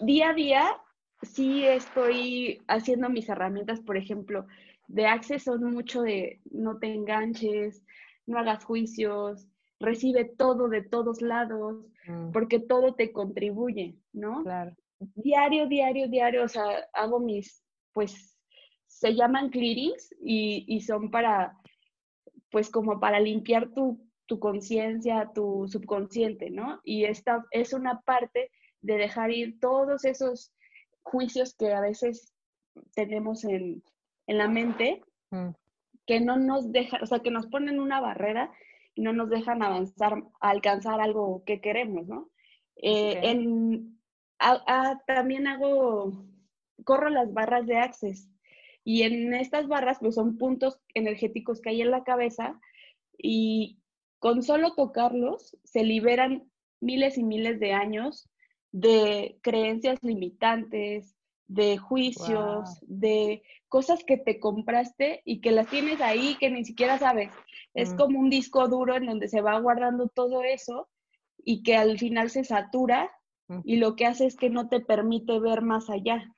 [0.00, 0.76] día a día
[1.22, 4.46] sí estoy haciendo mis herramientas, por ejemplo,
[4.88, 7.82] de Access son mucho de no te enganches,
[8.26, 9.48] no hagas juicios,
[9.80, 12.30] recibe todo de todos lados, mm.
[12.30, 14.42] porque todo te contribuye, ¿no?
[14.42, 14.76] Claro.
[15.14, 18.38] Diario, diario, diario, o sea, hago mis, pues,
[18.86, 21.56] se llaman clearings y, y son para,
[22.50, 26.80] pues, como para limpiar tu, tu conciencia, tu subconsciente, ¿no?
[26.84, 28.52] Y esta es una parte
[28.82, 30.52] de dejar ir todos esos
[31.02, 32.34] juicios que a veces
[32.94, 33.82] tenemos en,
[34.26, 35.48] en la mente, mm.
[36.06, 38.52] que no nos dejan, o sea, que nos ponen una barrera
[38.94, 42.28] y no nos dejan avanzar, alcanzar algo que queremos, ¿no?
[42.76, 43.98] Eh, en,
[45.06, 46.12] también hago,
[46.84, 48.28] corro las barras de Access
[48.84, 52.60] y en estas barras pues son puntos energéticos que hay en la cabeza
[53.16, 53.77] y
[54.18, 56.50] con solo tocarlos se liberan
[56.80, 58.28] miles y miles de años
[58.72, 61.16] de creencias limitantes,
[61.46, 66.98] de juicios, de cosas que te compraste y que las tienes ahí que ni siquiera
[66.98, 67.30] sabes.
[67.74, 67.96] Es mm.
[67.96, 70.88] como un disco duro en donde se va guardando todo eso
[71.42, 73.10] y que al final se satura
[73.48, 73.60] mm.
[73.64, 76.34] y lo que hace es que no te permite ver más allá.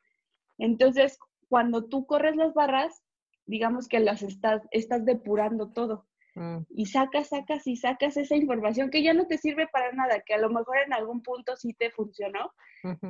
[0.59, 1.19] Entonces,
[1.49, 3.03] cuando tú corres las barras,
[3.47, 6.07] digamos que las estás, estás depurando todo.
[6.35, 6.59] Mm.
[6.71, 10.35] Y sacas, sacas y sacas esa información que ya no te sirve para nada, que
[10.35, 12.53] a lo mejor en algún punto sí te funcionó,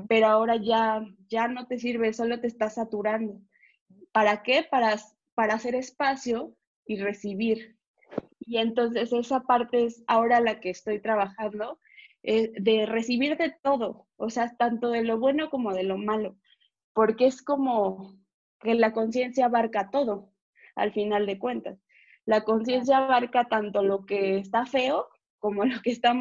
[0.09, 3.41] pero ahora ya, ya no te sirve, solo te está saturando.
[4.13, 4.67] ¿Para qué?
[4.69, 4.97] Para,
[5.35, 6.57] para hacer espacio
[6.87, 7.77] y recibir.
[8.41, 11.79] Y entonces esa parte es ahora la que estoy trabajando,
[12.23, 16.37] eh, de recibir de todo, o sea, tanto de lo bueno como de lo malo,
[16.93, 18.19] porque es como
[18.61, 20.31] que la conciencia abarca todo,
[20.75, 21.79] al final de cuentas.
[22.27, 25.09] La conciencia abarca tanto lo que está feo
[25.41, 26.15] como lo que está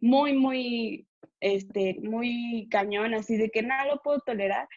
[0.00, 1.08] muy, muy,
[1.40, 4.68] este, muy cañón, así de que nada lo puedo tolerar,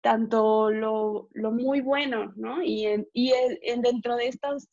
[0.00, 2.62] tanto lo, lo muy bueno, ¿no?
[2.62, 4.68] Y, en, y en, dentro de estas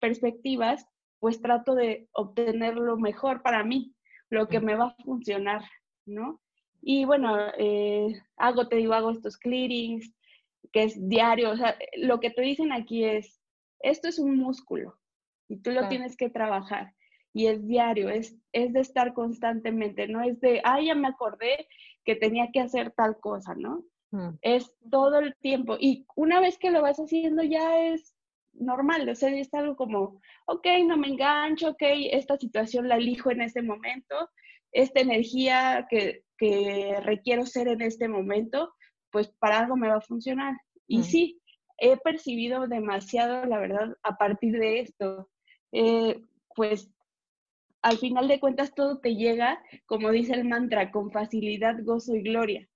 [0.00, 0.86] perspectivas,
[1.20, 3.94] pues trato de obtener lo mejor para mí,
[4.30, 5.62] lo que me va a funcionar,
[6.06, 6.40] ¿no?
[6.80, 10.14] Y bueno, eh, hago, te digo, hago estos clearings,
[10.72, 13.37] que es diario, o sea, lo que te dicen aquí es,
[13.80, 14.98] esto es un músculo
[15.48, 16.94] y tú lo tienes que trabajar
[17.32, 21.68] y es diario, es, es de estar constantemente, no es de, ay, ya me acordé
[22.04, 23.84] que tenía que hacer tal cosa, ¿no?
[24.10, 24.30] Mm.
[24.40, 28.14] Es todo el tiempo y una vez que lo vas haciendo ya es
[28.54, 33.30] normal, o sea, es algo como, ok, no me engancho, ok, esta situación la elijo
[33.30, 34.30] en este momento,
[34.72, 38.72] esta energía que, que requiero ser en este momento,
[39.10, 40.56] pues para algo me va a funcionar.
[40.86, 41.02] Y mm.
[41.02, 41.40] sí,
[41.78, 45.30] he percibido demasiado, la verdad, a partir de esto.
[45.72, 46.20] Eh,
[46.54, 46.90] pues
[47.82, 52.22] al final de cuentas todo te llega, como dice el mantra, con facilidad, gozo y
[52.22, 52.68] gloria.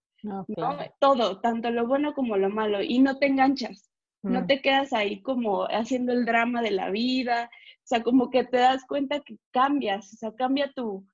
[1.01, 3.91] Todo, tanto lo bueno como lo malo, y no te enganchas,
[4.23, 4.47] no mm.
[4.47, 8.59] te quedas ahí como haciendo el drama de la vida, o sea, como que te
[8.59, 11.05] das cuenta que cambias, o sea, cambia tu,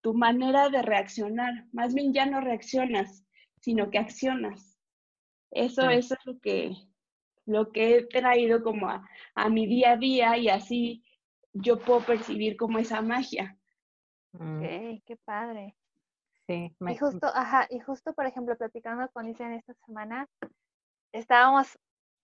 [0.00, 3.26] tu manera de reaccionar, más bien ya no reaccionas,
[3.60, 4.78] sino que accionas.
[5.50, 6.74] Eso, eso es lo que,
[7.46, 11.04] lo que he traído como a, mi día a día y así
[11.52, 13.56] yo puedo percibir como esa magia.
[14.32, 14.58] Mm.
[14.58, 15.76] Ok, qué padre.
[16.46, 16.74] Sí.
[16.80, 20.28] Y justo, ajá, y justo, por ejemplo, platicando con Isa en esta semana,
[21.12, 21.78] estábamos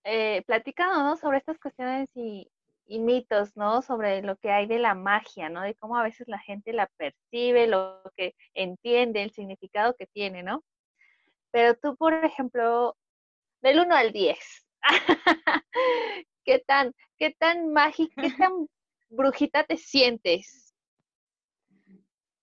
[0.04, 1.16] eh, platicando, ¿no?
[1.16, 2.50] Sobre estas cuestiones y,
[2.86, 3.80] y, mitos, ¿no?
[3.80, 5.62] Sobre lo que hay de la magia, ¿no?
[5.62, 10.42] De cómo a veces la gente la percibe, lo que entiende, el significado que tiene,
[10.42, 10.64] ¿no?
[11.50, 12.96] Pero tú, por ejemplo,
[13.62, 14.38] del 1 al 10,
[16.44, 18.68] ¿Qué tan, qué tan mágica, qué tan
[19.10, 20.74] brujita te sientes?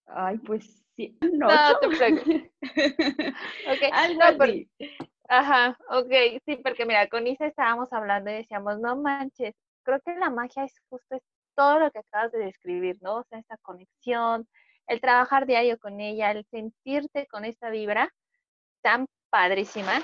[0.05, 1.17] Ay, pues sí.
[1.33, 2.51] No, no te preocupes.
[3.67, 4.69] okay.
[5.29, 10.15] Ajá, ok, sí, porque mira, con Isa estábamos hablando y decíamos, no manches, creo que
[10.15, 11.19] la magia es justo
[11.53, 13.17] todo lo que acabas de describir, ¿no?
[13.17, 14.47] O sea, esta conexión,
[14.87, 18.13] el trabajar diario con ella, el sentirte con esta vibra
[18.81, 20.01] tan padrísima,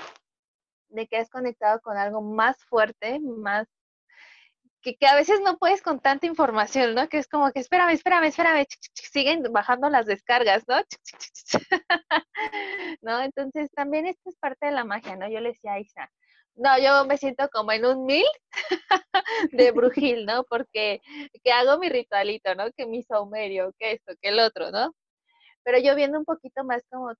[0.88, 3.68] de que has conectado con algo más fuerte, más
[4.82, 7.08] que, a veces no puedes con tanta información, ¿no?
[7.08, 10.76] Que es como que espérame, espérame, espérame, siguen bajando las descargas, ¿no?
[13.02, 13.22] ¿No?
[13.22, 15.28] Entonces también esto es parte de la magia, ¿no?
[15.28, 16.10] Yo le decía a Isa,
[16.56, 18.26] no, yo me siento como en un mil
[19.52, 20.44] de brujil, ¿no?
[20.44, 21.00] Porque
[21.42, 22.70] que hago mi ritualito, ¿no?
[22.72, 24.94] Que mi saumerio, que esto, que el otro, ¿no?
[25.64, 27.12] pero yo viendo un poquito más como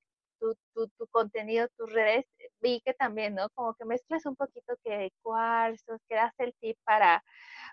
[0.44, 2.26] tu, tu, tu contenido, tus redes,
[2.60, 3.48] vi que también, ¿no?
[3.54, 7.24] Como que mezclas un poquito que cuarzos, que das el tip para,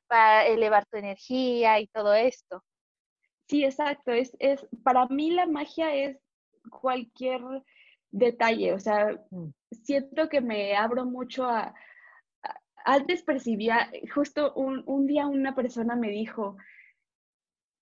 [0.08, 2.64] para elevar tu energía y todo esto.
[3.48, 4.12] Sí, exacto.
[4.12, 6.18] Es, es, para mí la magia es
[6.70, 7.42] cualquier
[8.10, 9.54] detalle, o sea, mm.
[9.84, 11.74] siento que me abro mucho a,
[12.84, 16.58] antes percibía, justo un, un, día una persona me dijo,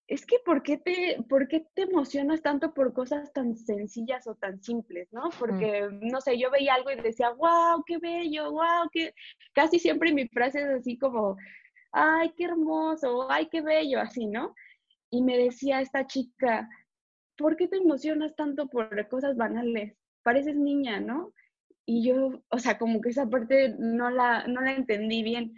[0.09, 4.33] es que ¿por qué, te, ¿por qué te emocionas tanto por cosas tan sencillas o
[4.33, 5.27] tan simples, no?
[5.27, 5.31] Mm.
[5.37, 9.13] Porque, no sé, yo veía algo y decía, wow, qué bello, wow, qué...
[9.53, 11.37] Casi siempre mi frase es así como,
[11.91, 14.55] ay, qué hermoso, ay, qué bello, así, ¿no?
[15.11, 16.67] Y me decía esta chica,
[17.37, 19.95] ¿por qué te emocionas tanto por cosas banales?
[20.23, 21.33] Pareces niña, ¿no?
[21.85, 25.53] Y yo, o sea, como que esa parte no la, no la entendí bien.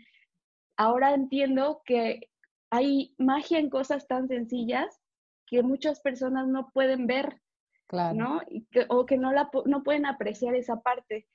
[0.75, 2.30] Ahora entiendo que
[2.71, 4.99] hay magia en cosas tan sencillas
[5.45, 7.41] que muchas personas no pueden ver,
[7.87, 8.17] claro.
[8.17, 8.41] ¿no?
[8.49, 11.27] Y o que no, la, no pueden apreciar esa parte.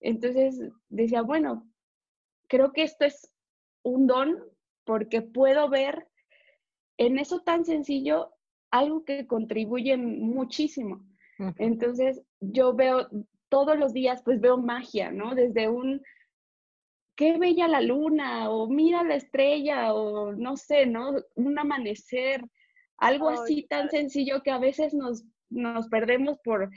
[0.00, 0.58] Entonces
[0.88, 1.70] decía, bueno,
[2.48, 3.30] creo que esto es
[3.82, 4.42] un don
[4.84, 6.08] porque puedo ver
[6.96, 8.32] en eso tan sencillo
[8.70, 11.04] algo que contribuye muchísimo.
[11.56, 13.08] Entonces yo veo
[13.48, 15.36] todos los días pues veo magia, ¿no?
[15.36, 16.02] Desde un,
[17.18, 21.16] qué bella la luna, o mira la estrella, o no sé, ¿no?
[21.34, 22.44] Un amanecer,
[22.96, 26.70] algo así tan sencillo que a veces nos, nos perdemos por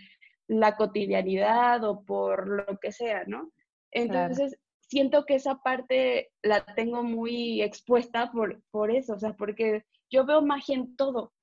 [0.48, 3.52] la cotidianidad o por lo que sea, ¿no?
[3.92, 9.84] Entonces, siento que esa parte la tengo muy expuesta por, por eso, o sea, porque
[10.10, 11.34] yo veo magia en todo,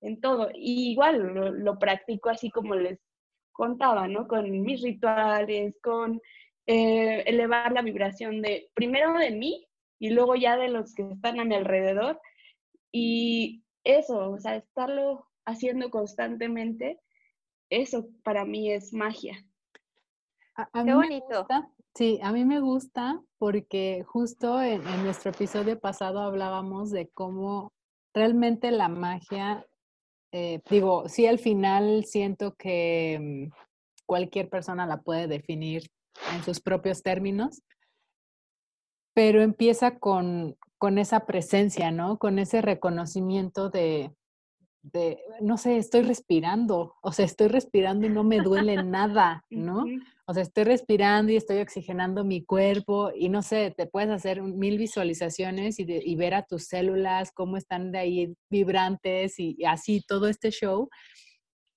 [0.00, 0.50] en todo.
[0.52, 2.98] Y igual lo, lo practico así como les
[3.52, 4.26] contaba, ¿no?
[4.26, 6.20] Con mis rituales, con
[6.70, 9.66] eh, elevar la vibración de, primero de mí
[9.98, 12.20] y luego ya de los que están a mi alrededor.
[12.92, 17.00] Y eso, o sea, estarlo haciendo constantemente,
[17.70, 19.42] eso para mí es magia.
[20.74, 21.46] Qué bonito.
[21.94, 27.72] sí, a mí me gusta porque justo en, nuestro episodio pasado hablábamos de cómo
[28.12, 29.64] realmente la magia
[30.32, 33.52] eh, digo, sí, al final siento que mm,
[34.04, 35.90] cualquier persona la puede definir
[36.34, 37.62] en sus propios términos,
[39.14, 42.18] pero empieza con, con esa presencia, ¿no?
[42.18, 44.12] Con ese reconocimiento de,
[44.82, 49.84] de, no sé, estoy respirando, o sea, estoy respirando y no me duele nada, ¿no?
[50.26, 54.42] O sea, estoy respirando y estoy oxigenando mi cuerpo y no sé, te puedes hacer
[54.42, 60.28] mil visualizaciones y, ver a tus células, cómo están de ahí vibrantes y, así todo
[60.28, 60.88] este show.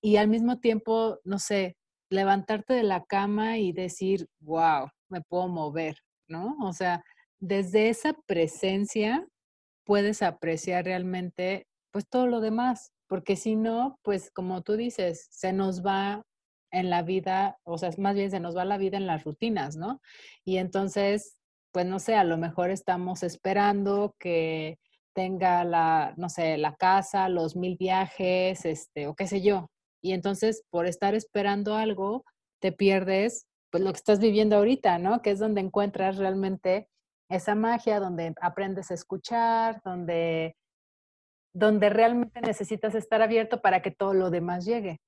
[0.02, 1.76] Y al mismo tiempo, no sé,
[2.12, 5.96] levantarte de la cama y decir, wow, me puedo mover,
[6.28, 6.56] ¿no?
[6.62, 7.02] O sea,
[7.40, 9.26] desde esa presencia
[9.84, 15.52] puedes apreciar realmente pues todo lo demás, porque si no, pues como tú dices, se
[15.52, 16.22] nos va
[16.70, 19.76] en la vida, o sea, más bien se nos va la vida en las rutinas,
[19.76, 20.00] ¿no?
[20.44, 21.36] Y entonces,
[21.72, 24.78] pues no sé, a lo mejor estamos esperando que
[25.14, 29.68] tenga la, no sé, la casa, los mil viajes, este, o qué sé yo.
[30.02, 32.24] Y entonces, por estar esperando algo,
[32.60, 35.22] te pierdes, pues lo que estás viviendo ahorita, ¿no?
[35.22, 36.88] Que es donde encuentras realmente
[37.28, 40.56] esa magia, donde aprendes a escuchar, donde,
[41.54, 45.00] donde realmente necesitas estar abierto para que todo lo demás llegue.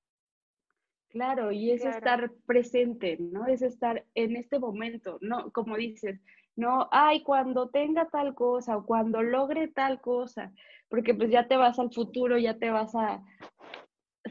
[1.09, 3.47] Claro, y es estar presente, ¿no?
[3.47, 5.51] Es estar en este momento, ¿no?
[5.51, 6.19] Como dices,
[6.55, 10.51] no, ay, cuando tenga tal cosa o cuando logre tal cosa,
[10.89, 13.23] porque pues ya te vas al futuro, ya te vas a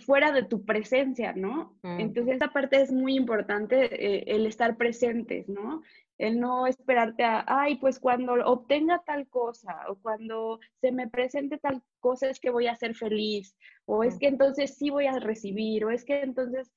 [0.01, 1.77] fuera de tu presencia, ¿no?
[1.83, 2.01] Mm.
[2.01, 5.83] Entonces esa parte es muy importante, eh, el estar presentes, ¿no?
[6.19, 11.59] el no esperarte a, ay, pues cuando obtenga tal cosa o cuando se me presente
[11.59, 15.19] tal cosa es que voy a ser feliz o es que entonces sí voy a
[15.19, 16.73] recibir o es que entonces,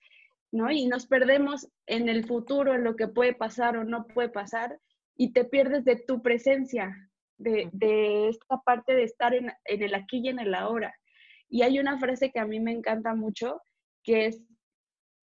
[0.52, 0.72] ¿no?
[0.72, 4.80] Y nos perdemos en el futuro, en lo que puede pasar o no puede pasar
[5.16, 6.96] y te pierdes de tu presencia,
[7.38, 10.96] de, de esta parte de estar en, en el aquí y en el ahora.
[11.50, 13.62] Y hay una frase que a mí me encanta mucho,
[14.04, 14.44] que es,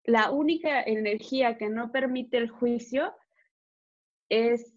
[0.08, 3.14] la única energía que no permite el juicio
[4.30, 4.74] es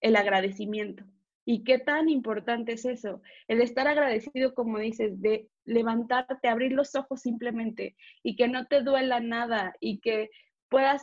[0.00, 1.04] el agradecimiento.
[1.44, 3.20] ¿Y qué tan importante es eso?
[3.48, 8.82] El estar agradecido, como dices, de levantarte, abrir los ojos simplemente y que no te
[8.82, 10.30] duela nada y que
[10.68, 11.02] puedas,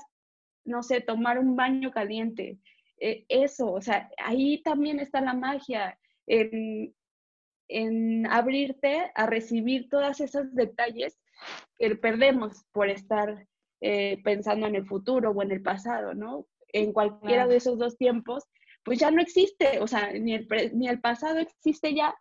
[0.64, 2.60] no sé, tomar un baño caliente.
[3.00, 6.00] Eh, eso, o sea, ahí también está la magia,
[8.30, 11.18] abrirte a recibir todos esos detalles
[11.78, 13.48] que perdemos por estar
[13.82, 16.48] eh, pensando en el futuro o en el pasado, ¿no?
[16.74, 18.44] en cualquiera de esos dos tiempos,
[18.84, 22.14] pues ya no existe, o sea, ni el, ni el pasado existe ya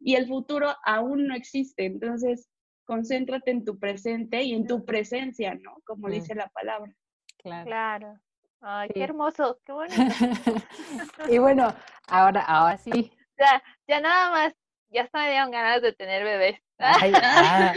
[0.00, 1.84] y el futuro aún no existe.
[1.84, 2.48] Entonces,
[2.86, 5.76] concéntrate en tu presente y en tu presencia, ¿no?
[5.84, 6.10] Como Mm.
[6.10, 6.92] dice la palabra.
[7.38, 7.66] Claro.
[7.66, 8.20] Claro.
[8.62, 8.94] Ay, Sí.
[8.94, 9.94] qué hermoso, qué bonito.
[11.30, 11.72] y bueno,
[12.08, 12.90] ahora, ahora sí.
[13.38, 14.54] Ya, ya nada más,
[14.90, 16.60] ya hasta me dieron ganas de tener bebés.
[16.78, 17.74] Ay, ah,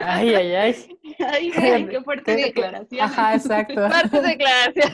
[0.00, 0.98] ay, ay, ay.
[1.26, 3.00] Ay, Qué- ay, qué fuerte qué- declaración.
[3.00, 3.74] Ajá, exacto.
[3.90, 4.92] Fuertes declaraciones.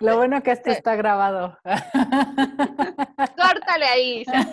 [0.00, 1.58] Lo bueno que esto está grabado.
[3.36, 4.20] Córtale ahí.
[4.22, 4.50] Isa.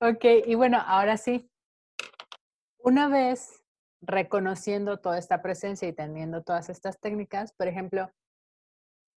[0.00, 1.48] Ok, y bueno, ahora sí.
[2.78, 3.62] Una vez
[4.00, 8.10] reconociendo toda esta presencia y teniendo todas estas técnicas, por ejemplo,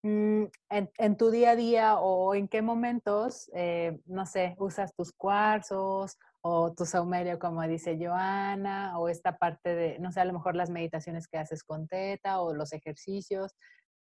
[0.03, 5.11] en, en tu día a día o en qué momentos, eh, no sé, usas tus
[5.13, 10.33] cuarzos o tu saumerio, como dice Joana, o esta parte de, no sé, a lo
[10.33, 13.55] mejor las meditaciones que haces con Teta o los ejercicios,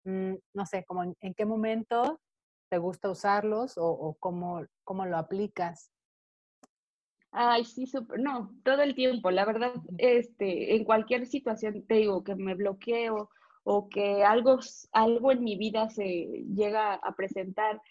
[0.03, 2.19] mm, no sé, como en, en qué momento
[2.69, 5.91] te gusta usarlos o, o cómo, cómo lo aplicas.
[7.31, 12.23] Ay, sí, súper, no, todo el tiempo, la verdad, este, en cualquier situación, te digo,
[12.23, 13.29] que me bloqueo
[13.67, 14.59] o que algo,
[14.93, 17.81] algo en mi vida se llega a presentar,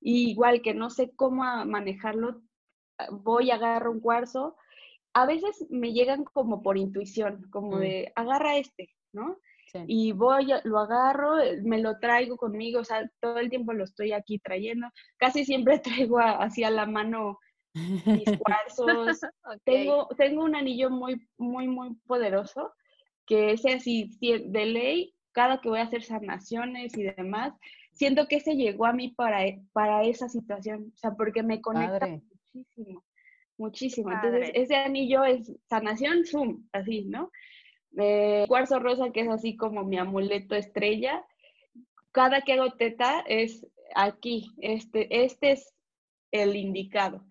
[0.00, 2.40] y igual que no sé cómo manejarlo,
[2.98, 4.56] ah, voy, agarro un cuarzo,
[5.12, 7.80] a veces me llegan como por intuición, como Mm.
[7.80, 9.36] de, agarra este, ¿no?
[9.72, 9.80] Sí.
[9.88, 14.12] y voy, lo agarro, me lo traigo conmigo, o sea, todo el tiempo lo estoy
[14.12, 14.86] aquí trayendo.
[15.16, 17.38] Casi siempre traigo así a la mano
[17.74, 18.86] mis cuarzos.
[19.64, 22.72] Tengo, tengo un anillo muy, muy, muy poderoso,
[23.26, 27.52] que ese así, sí, de ley, cada que voy a hacer sanaciones y demás,
[27.92, 31.60] siento que ese llegó a mí para, e- para esa situación, o sea, porque me
[31.60, 32.22] conecta Padre.
[32.54, 33.04] muchísimo,
[33.58, 34.08] muchísimo.
[34.10, 34.28] padre.
[34.28, 37.30] Entonces, ese anillo es sanación, zoom, así, ¿no?
[37.98, 41.22] Eh, cuarzo rosa, que es así como mi amuleto estrella.
[42.12, 45.74] Cada que hago teta es aquí, este, este es
[46.32, 47.24] el indicado.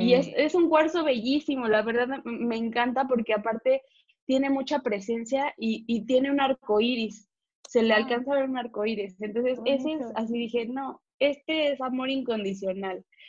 [0.00, 0.32] Y es, Sí.
[0.36, 3.82] es un cuarzo bellísimo, la verdad me- me encanta porque aparte
[4.26, 7.28] tiene mucha presencia y, y tiene un arco iris.
[7.68, 9.16] Se le alcanza a ver un arco iris.
[9.20, 10.12] Entonces, Qué ese es bonito.
[10.18, 13.04] así, dije, no, este es amor incondicional,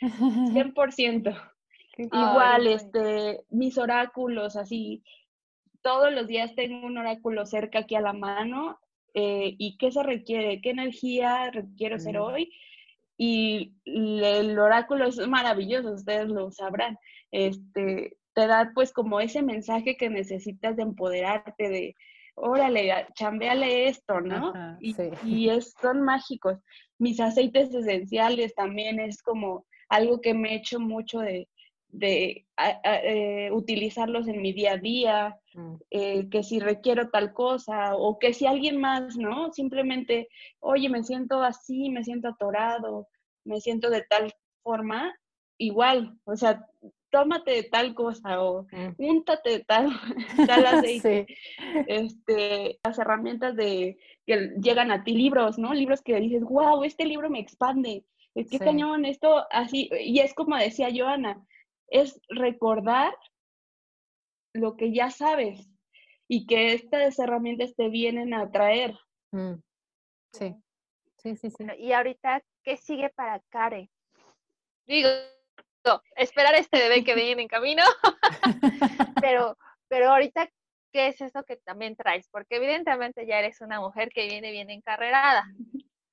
[0.52, 1.22] 100%.
[1.96, 5.02] Qué Ay, Igual, qué este, mis oráculos, así,
[5.82, 8.78] todos los días tengo un oráculo cerca aquí a la mano.
[9.14, 10.60] eh, ¿Y qué se requiere?
[10.60, 12.22] ¿Qué energía requiero ser Mm.
[12.22, 12.52] hoy?
[13.16, 16.96] Y el oráculo es maravilloso, ustedes lo sabrán.
[17.32, 21.96] Este, te da pues como ese mensaje que necesitas de empoderarte, de,
[22.40, 24.50] órale, chambeale esto, ¿no?
[24.50, 25.10] Ajá, y sí.
[25.24, 26.58] y es, son mágicos.
[26.98, 31.48] Mis aceites esenciales también es como algo que me he hecho mucho de,
[31.88, 37.08] de a- a- eh, utilizarlos en mi día a día, Mm, eh, que si requiero
[37.10, 39.50] tal cosa o que si alguien más, ¿no?
[39.52, 40.28] Simplemente,
[40.60, 43.08] oye, me siento así, me siento atorado,
[43.44, 44.32] me siento de tal
[44.62, 45.14] forma,
[45.58, 46.66] igual, o sea,
[47.10, 48.94] tómate de tal cosa o mm.
[48.98, 49.88] úntate de tal,
[50.46, 51.26] tal aceite.
[51.28, 51.34] Sí.
[51.86, 55.72] Este, las herramientas de que llegan a ti, libros, ¿no?
[55.72, 58.04] Libros que dices, wow, este libro me expande,
[58.34, 58.64] es que Sí.
[58.64, 61.44] cañón, esto así, y es como decía Joana,
[61.88, 63.14] es recordar
[64.54, 65.70] lo que ya sabes
[66.28, 68.96] y que estas herramientas te vienen a traer.
[69.32, 69.54] Mm,
[70.32, 70.54] Sí,
[71.16, 71.56] sí, sí, sí.
[71.58, 73.88] Bueno, y ahorita, ¿qué sigue para Karen?
[74.86, 75.08] Digo,
[76.16, 77.82] esperar a este bebé que viene en camino,
[79.22, 79.56] pero,
[79.88, 80.48] pero ahorita,
[80.92, 82.28] ¿qué es eso que también traes?
[82.30, 85.44] Porque evidentemente ya eres una mujer que viene bien encarrerada.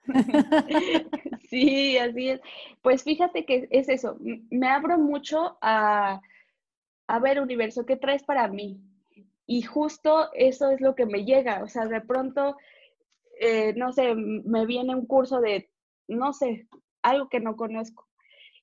[1.50, 2.42] Sí, así es.
[2.82, 4.18] Pues fíjate que es eso,
[4.50, 6.20] me abro mucho a,
[7.08, 8.82] a ver, universo, ¿qué traes para mí?
[9.46, 12.58] Y justo eso es lo que me llega, o sea, de pronto,
[13.40, 15.70] eh, no sé, me viene un curso de,
[16.08, 16.68] no sé,
[17.04, 18.08] algo que no conozco.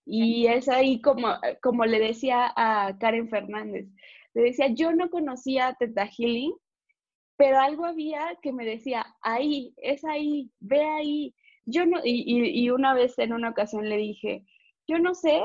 [0.05, 1.29] Y es ahí como,
[1.63, 3.87] como le decía a Karen Fernández,
[4.35, 6.53] le decía, yo no conocía Teta Healing,
[7.37, 11.35] pero algo había que me decía, ahí, es ahí, ve ahí.
[11.65, 14.45] Yo no, y, y, y una vez en una ocasión le dije,
[14.89, 15.41] yo no sé,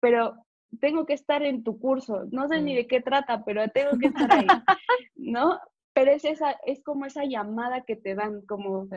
[0.00, 0.34] pero
[0.80, 2.76] tengo que estar en tu curso, no sé ni Mm.
[2.76, 4.46] de qué trata, pero tengo que estar ahí,
[5.16, 5.58] ¿no?
[5.92, 8.96] Pero es esa, es como esa llamada que te dan, como Sí.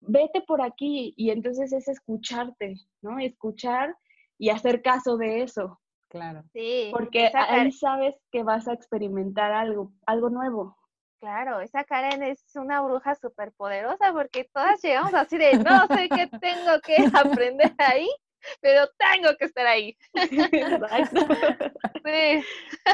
[0.00, 3.18] vete por aquí, y entonces es escucharte, ¿no?
[3.18, 3.96] Escuchar
[4.38, 5.80] y hacer caso de eso,
[6.14, 6.44] Claro.
[6.52, 10.76] Sí, porque esa ahí sabes que vas a experimentar algo, algo nuevo.
[11.18, 16.08] claro, esa Karen es una bruja súper poderosa porque todas llegamos así de, no sé
[16.08, 16.96] qué tengo que
[17.42, 18.08] aprender ahí,
[18.60, 19.96] pero tengo que estar ahí.
[20.14, 21.20] Exacto.
[22.04, 22.42] Sí.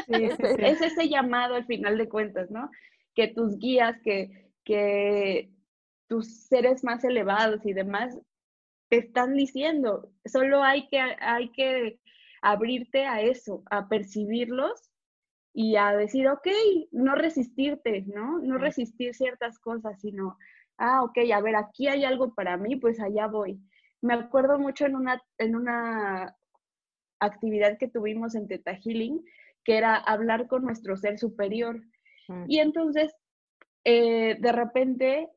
[0.07, 0.65] Sí, es, sí, sí.
[0.65, 2.71] es ese llamado al final de cuentas, ¿no?
[3.13, 5.51] Que tus guías, que, que
[6.07, 8.17] tus seres más elevados y demás
[8.91, 10.11] te están diciendo.
[10.25, 12.01] Solo hay que, hay que
[12.41, 14.91] abrirte a eso, a percibirlos
[15.53, 16.47] y a decir, ok,
[16.91, 18.39] no resistirte, ¿no?
[18.39, 20.37] No resistir ciertas cosas, sino,
[20.77, 23.61] ah, ok, a ver, aquí hay algo para mí, pues allá voy.
[24.01, 26.35] Me acuerdo mucho en una, en una
[27.21, 29.23] actividad que tuvimos en Teta Healing,
[29.63, 31.81] que era hablar con nuestro ser superior.
[32.27, 32.43] Mm.
[32.49, 33.15] Y entonces,
[33.85, 35.29] eh, de repente,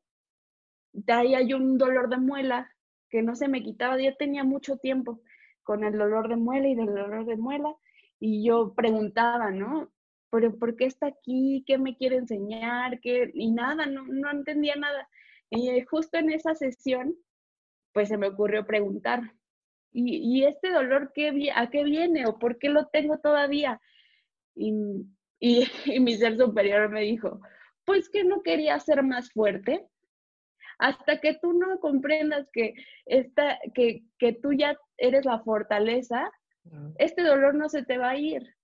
[0.91, 2.69] de ahí hay un dolor de muela
[3.09, 5.21] que no se me quitaba, ya tenía mucho tiempo
[5.63, 7.75] con el dolor de muela y del dolor de muela,
[8.19, 9.91] y yo preguntaba, ¿no?
[10.29, 11.63] ¿Pero por qué está aquí?
[11.65, 12.99] ¿Qué me quiere enseñar?
[13.01, 13.31] ¿Qué?
[13.33, 15.07] Y nada, no, no entendía nada.
[15.49, 17.15] Y justo en esa sesión,
[17.93, 19.21] pues se me ocurrió preguntar,
[19.91, 23.81] ¿y, y este dolor qué, a qué viene o por qué lo tengo todavía?
[24.55, 24.73] Y,
[25.39, 27.39] y, y mi ser superior me dijo,
[27.85, 29.87] pues que no quería ser más fuerte
[30.77, 32.73] hasta que tú no comprendas que,
[33.05, 36.31] esta, que, que tú ya eres la fortaleza,
[36.97, 38.55] este dolor no se te va a ir.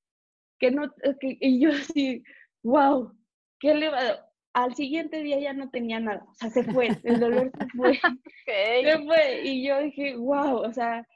[0.60, 2.24] Que no, que, y yo así,
[2.64, 3.16] wow,
[3.60, 7.20] ¿qué le va Al siguiente día ya no tenía nada, o sea, se fue, el
[7.20, 8.00] dolor se fue,
[8.46, 11.08] se fue, y yo dije, wow, o sea,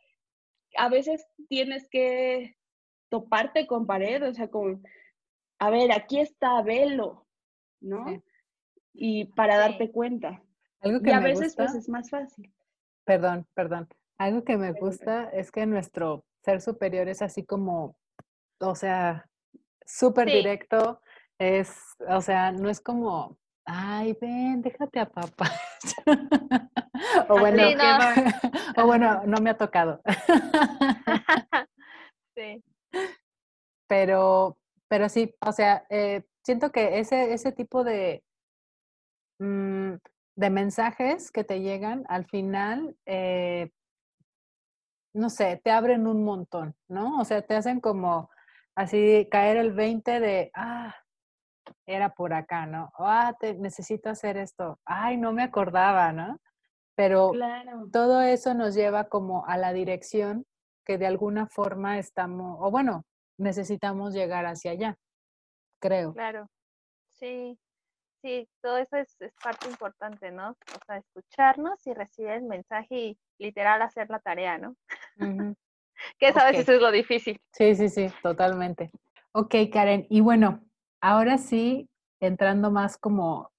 [0.78, 2.56] a veces tienes que
[3.10, 4.84] toparte con pared, o sea, con,
[5.60, 7.28] a ver, aquí está, velo,
[7.82, 8.24] ¿no?
[8.93, 10.41] Y para darte cuenta.
[10.82, 12.53] Algo que y a veces pues es más fácil.
[13.05, 13.88] Perdón, perdón.
[14.17, 17.97] Algo que me gusta es que nuestro ser superior es así como,
[18.59, 19.30] o sea,
[19.86, 21.01] súper directo,
[21.38, 21.76] es,
[22.07, 25.51] o sea, no es como, ay, ven, déjate a papá.
[27.30, 28.84] o, bueno, no.
[28.84, 30.01] o bueno, no me ha tocado.
[32.36, 32.63] sí.
[33.88, 34.57] Pero,
[34.88, 38.23] pero sí, o sea, eh, siento que ese, ese tipo de,
[39.39, 39.95] mm,
[40.36, 43.72] de mensajes que te llegan, al final, eh,
[45.14, 47.20] no sé, te abren un montón, ¿no?
[47.20, 48.30] O sea, te hacen como
[48.76, 50.94] así caer el 20 de, ah,
[51.86, 52.92] era por acá, ¿no?
[52.98, 54.80] Ah, te, necesito hacer esto.
[54.86, 56.40] Ay, no me acordaba, ¿no?
[56.96, 57.32] Pero
[57.92, 60.46] todo eso nos lleva como a la dirección
[60.86, 63.06] que de alguna forma estamos, o bueno,
[63.38, 64.98] necesitamos llegar hacia allá,
[65.80, 66.14] creo.
[66.14, 66.48] Claro,
[67.10, 67.60] sí,
[68.26, 70.51] sí, todo eso es, parte importante, ¿no?
[70.51, 74.76] O sea, escucharnos y recibir el mensaje y literal hacer la tarea, ¿no?
[76.19, 77.39] que sabes, eso es lo difícil.
[77.51, 78.89] Sí, sí, sí, totalmente.
[79.32, 80.63] Ok, Karen, y bueno,
[81.01, 81.88] ahora sí,
[82.19, 83.51] entrando más como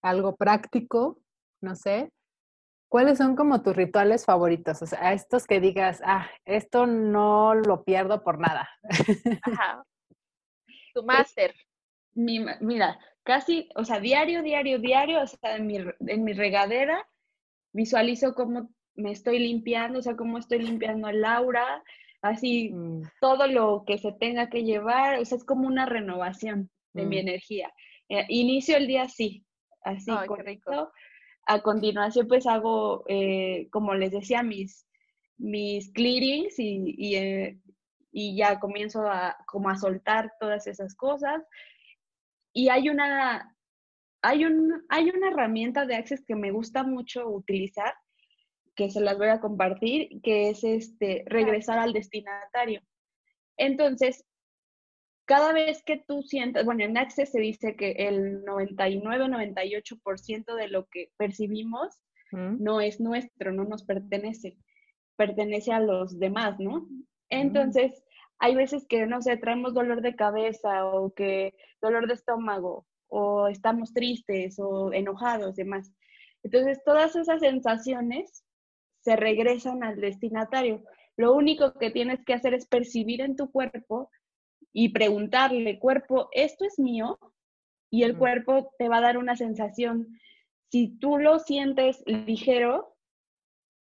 [0.00, 1.18] algo práctico,
[1.60, 2.12] no sé,
[2.88, 4.80] ¿cuáles son como tus rituales favoritos?
[4.80, 8.68] O sea, estos que digas, ah, esto no lo pierdo por nada.
[9.42, 9.82] Ajá.
[10.94, 11.54] Tu máster.
[12.14, 12.98] mira,
[13.28, 17.06] casi, o sea, diario, diario, diario, o sea, en mi, en mi regadera,
[17.74, 21.84] visualizo cómo me estoy limpiando, o sea, cómo estoy limpiando a Laura,
[22.22, 23.02] así mm.
[23.20, 27.16] todo lo que se tenga que llevar, o sea, es como una renovación de mi
[27.16, 27.18] mm.
[27.18, 27.70] energía.
[28.08, 29.44] Eh, inicio el día así,
[29.82, 30.90] así, correcto.
[31.44, 34.86] A continuación, pues hago, eh, como les decía, mis,
[35.36, 37.58] mis clearings y, y, eh,
[38.10, 41.42] y, ya comienzo a, como a soltar todas esas cosas.
[42.52, 43.54] Y hay una,
[44.22, 47.94] hay, un, hay una herramienta de Access que me gusta mucho utilizar,
[48.74, 52.80] que se las voy a compartir, que es este, regresar al destinatario.
[53.56, 54.24] Entonces,
[55.26, 60.86] cada vez que tú sientas, bueno, en Access se dice que el 99-98% de lo
[60.86, 62.00] que percibimos
[62.32, 64.56] no es nuestro, no nos pertenece,
[65.16, 66.86] pertenece a los demás, ¿no?
[67.30, 68.02] Entonces,
[68.38, 73.48] hay veces que, no sé, traemos dolor de cabeza o que dolor de estómago o
[73.48, 75.92] estamos tristes o enojados, demás.
[76.42, 78.44] Entonces, todas esas sensaciones
[79.00, 80.84] se regresan al destinatario.
[81.16, 84.10] Lo único que tienes que hacer es percibir en tu cuerpo
[84.72, 87.18] y preguntarle, cuerpo, ¿esto es mío?
[87.90, 90.06] Y el cuerpo te va a dar una sensación.
[90.70, 92.94] Si tú lo sientes ligero,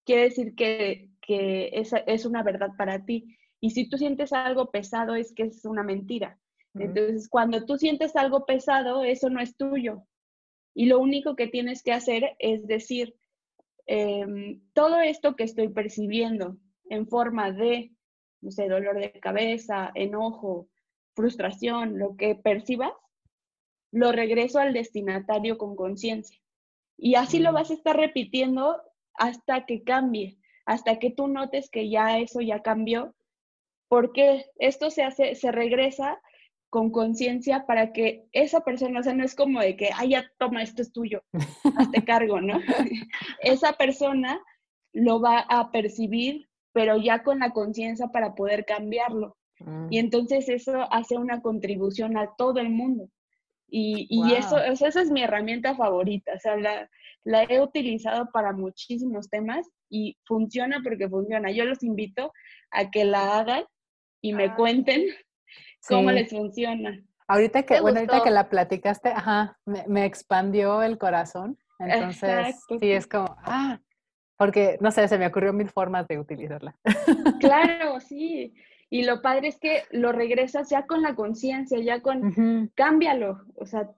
[0.05, 3.37] quiere decir que, que es una verdad para ti.
[3.59, 6.39] Y si tú sientes algo pesado, es que es una mentira.
[6.75, 10.03] Entonces, cuando tú sientes algo pesado, eso no es tuyo.
[10.75, 13.15] Y lo único que tienes que hacer es decir,
[13.87, 16.57] em, todo esto que estoy percibiendo
[16.89, 17.93] en forma de,
[18.41, 20.69] no sé, dolor de cabeza, enojo,
[21.15, 22.93] frustración, lo que percibas,
[23.91, 26.39] lo regreso al destinatario con conciencia.
[26.97, 28.81] Y así lo vas a estar repitiendo
[29.13, 33.15] hasta que cambie, hasta que tú notes que ya eso ya cambió
[33.87, 36.19] porque esto se hace, se regresa
[36.69, 40.29] con conciencia para que esa persona, o sea, no es como de que, ay, ya
[40.37, 41.23] toma, esto es tuyo,
[41.77, 42.59] hazte cargo, ¿no?
[43.41, 44.39] esa persona
[44.93, 49.35] lo va a percibir pero ya con la conciencia para poder cambiarlo.
[49.61, 49.87] Mm.
[49.89, 53.09] Y entonces eso hace una contribución a todo el mundo.
[53.67, 54.73] Y, y eso, Guau.
[54.73, 56.33] o sea, esa es mi herramienta favorita.
[56.35, 56.87] O sea, la,
[57.23, 61.49] la he utilizado para muchísimos temas y funciona porque funciona.
[61.49, 62.31] Yo los invito
[62.69, 63.63] a que la hagan
[64.21, 64.55] y me Ah.
[64.55, 65.03] cuenten
[65.87, 67.01] cómo les funciona.
[67.27, 71.57] Ahorita que, bueno, ahorita que la platicaste, ajá, me, me expandió el corazón.
[71.79, 72.79] Entonces, Exacto.
[72.79, 73.79] sí, es como, ah,
[74.37, 76.77] porque, no sé, se me ocurrió mil formas de utilizarla.
[77.39, 78.53] Claro, sí.
[78.89, 82.69] Y lo padre es que lo regresas ya con la conciencia, ya con, Ujú.
[82.75, 83.91] cámbialo, o sea,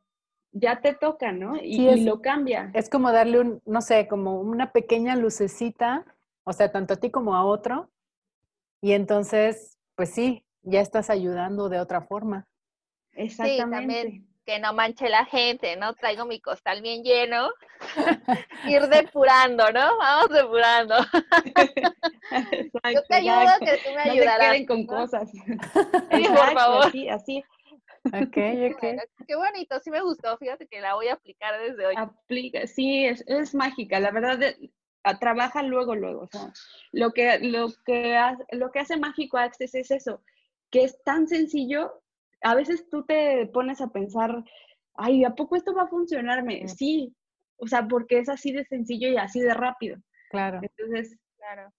[0.52, 1.56] ya te toca, ¿no?
[1.62, 2.72] Y, Sí, y lo cambia.
[2.74, 6.04] Es como darle un, no sé, como una pequeña lucecita,
[6.44, 7.92] o sea, tanto a ti como a otro.
[8.82, 12.48] Y entonces, pues sí, ya estás ayudando de otra forma.
[13.12, 14.22] Exactamente.
[14.46, 15.94] que no manche la gente, ¿no?
[15.94, 17.50] Traigo mi costal bien lleno.
[18.66, 19.98] Ir depurando, ¿no?
[19.98, 20.96] Vamos depurando.
[22.94, 23.66] Yo te ayudo exacto.
[23.66, 24.52] que tú me No ayudarás.
[24.52, 24.88] queden con ¿no?
[24.88, 25.30] cosas.
[25.32, 25.42] Sí,
[26.10, 26.86] por Exacto, favor.
[26.88, 27.44] Así, así.
[28.06, 28.82] Ok, ok.
[28.82, 30.38] Bueno, qué bonito, sí me gustó.
[30.38, 31.96] Fíjate que la voy a aplicar desde hoy.
[31.98, 34.00] Aplica, sí, es, es mágica.
[34.00, 34.72] La verdad, de-
[35.10, 36.22] a- trabaja luego, luego.
[36.22, 36.52] O sea,
[36.92, 40.22] lo que, lo que, ha- lo que hace mágico Access es eso,
[40.72, 42.02] que es tan sencillo.
[42.42, 44.44] A veces tú te pones a pensar,
[44.96, 46.68] ay, ¿a poco esto va a funcionarme?
[46.68, 47.14] Sí,
[47.58, 49.98] o sea, porque es así de sencillo y así de rápido.
[50.30, 50.62] Claro.
[50.62, 51.72] Entonces, Claro.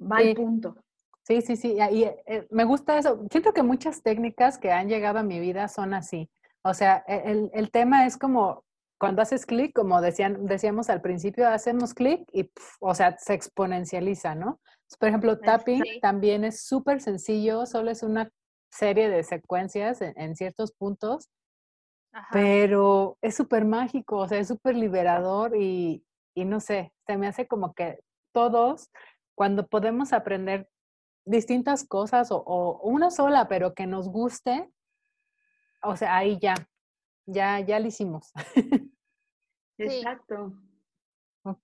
[0.00, 0.28] va Sí.
[0.30, 0.76] al punto.
[1.22, 1.76] Sí, sí, sí.
[1.90, 3.26] Y eh, me gusta eso.
[3.30, 6.30] Siento que muchas técnicas que han llegado a mi vida son así.
[6.62, 8.64] O sea, e- el, el tema es como
[8.98, 13.34] cuando haces clic, como decían, decíamos al principio, hacemos clic y, pf, o sea, se
[13.34, 14.60] exponencializa, ¿no?
[14.98, 16.00] Por ejemplo, tapping Sí.
[16.00, 18.30] también es súper sencillo, solo es una
[18.70, 21.28] serie de secuencias en, en ciertos puntos,
[22.12, 22.28] Ajá.
[22.32, 27.26] pero es súper mágico, o sea, es súper liberador y, y no sé, se me
[27.26, 27.98] hace como que
[28.32, 28.90] todos,
[29.34, 30.68] cuando podemos aprender
[31.26, 34.70] distintas cosas o, o una sola, pero que nos guste,
[35.82, 36.54] o sea, ahí ya,
[37.26, 38.32] ya, ya lo hicimos.
[39.78, 40.52] Exacto.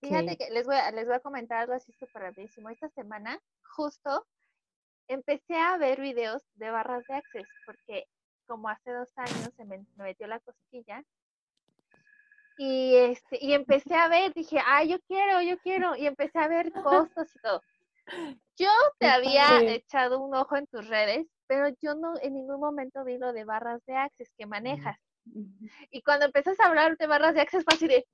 [0.00, 2.68] Fíjate que les voy a, les voy a comentar algo así súper rapidísimo.
[2.68, 3.40] Esta semana,
[3.74, 4.26] justo,
[5.08, 8.06] empecé a ver videos de barras de Access, porque
[8.46, 11.02] como hace dos años se me, me metió la cosquilla.
[12.58, 15.96] Y, este, y empecé a ver, dije, ah, yo quiero, yo quiero.
[15.96, 17.62] Y empecé a ver costos y todo.
[18.56, 23.04] Yo te había echado un ojo en tus redes, pero yo no en ningún momento
[23.04, 24.98] vi lo de barras de Access que manejas.
[25.90, 28.06] Y cuando empezas a hablar de barras de Access, fue así de,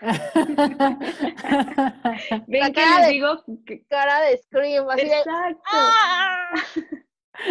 [2.46, 5.60] Ven que les de- digo que- cara de scream, así de, Exacto.
[5.72, 6.50] ¡Ah!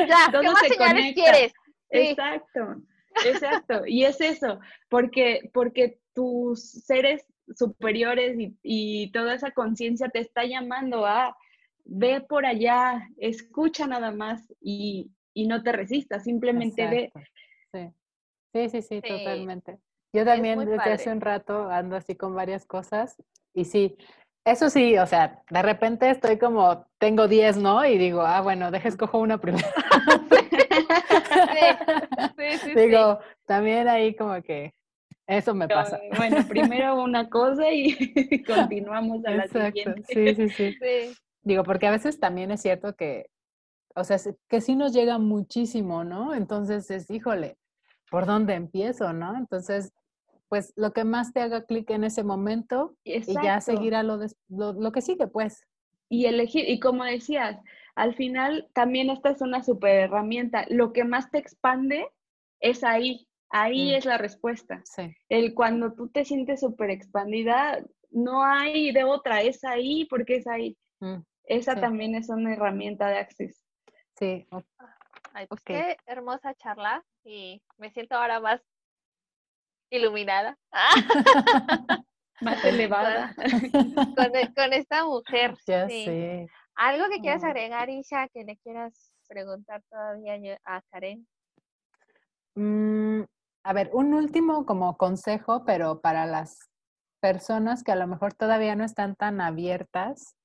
[0.05, 1.22] Ya, Todo ¿qué más se señales conecta.
[1.22, 1.53] quieres?
[1.89, 1.97] Sí.
[2.09, 2.76] Exacto,
[3.26, 3.82] exacto.
[3.88, 4.59] Y es eso,
[4.89, 11.38] porque, porque tus seres superiores y, y toda esa conciencia te está llamando a
[11.86, 17.03] ve por allá, escucha nada más y, y no te resistas, simplemente ve.
[17.05, 17.30] Exacto.
[18.57, 19.07] Sí, sí, sí, Sí.
[19.07, 19.77] totalmente.
[20.13, 23.15] Yo también desde hace un rato ando así con varias cosas
[23.53, 23.97] y sí,
[24.45, 27.85] eso sí, o sea, de repente estoy como, tengo 10, ¿no?
[27.85, 29.67] Y digo, ah, bueno, deja escojo una primero.
[32.37, 32.75] Sí, sí, sí.
[32.75, 34.73] digo, también ahí como que
[35.27, 35.99] eso me pasa.
[36.15, 40.03] Bueno, primero una cosa y continuamos a la Exacto, siguiente.
[40.35, 41.13] sí, sí, sí.
[41.43, 43.29] Digo, porque a veces también es cierto que,
[43.95, 46.33] o sea, se- que sí nos llega muchísimo, ¿no?
[46.33, 47.57] Entonces es, híjole,
[48.09, 49.35] ¿por dónde empiezo, no?
[49.37, 49.93] Entonces,
[50.49, 53.61] pues lo que más te haga clic en ese momento y ya Exacto.
[53.61, 55.63] seguir a lo, des- lo, lo que sigue, pues.
[56.09, 57.59] y elegir, y como decías,
[57.95, 60.65] al final también esta es una super herramienta.
[60.69, 62.07] Lo que más te expande
[62.61, 63.95] es ahí, ahí Mm.
[63.97, 64.81] es la respuesta.
[64.85, 70.37] Sí, El cuando tú te sientes súper expandida, no hay de otra, es ahí porque
[70.37, 70.77] es ahí.
[71.01, 71.81] mm, Esa Sí.
[71.81, 73.61] también es una herramienta de Access.
[74.17, 74.47] sí,
[75.38, 78.59] Ay, pues qué hermosa charla y me siento ahora más
[79.91, 80.57] iluminada
[82.41, 83.35] Más elevada.
[84.17, 85.55] con, e- con esta mujer.
[85.67, 86.05] ya sí.
[86.05, 86.47] sé.
[86.73, 91.27] ¿Algo que quieras agregar, Isha, que le quieras preguntar todavía a Karen?
[92.55, 93.21] Mm,
[93.63, 96.57] a ver, un último como consejo, pero para las
[97.19, 100.35] personas que a lo mejor todavía no están tan abiertas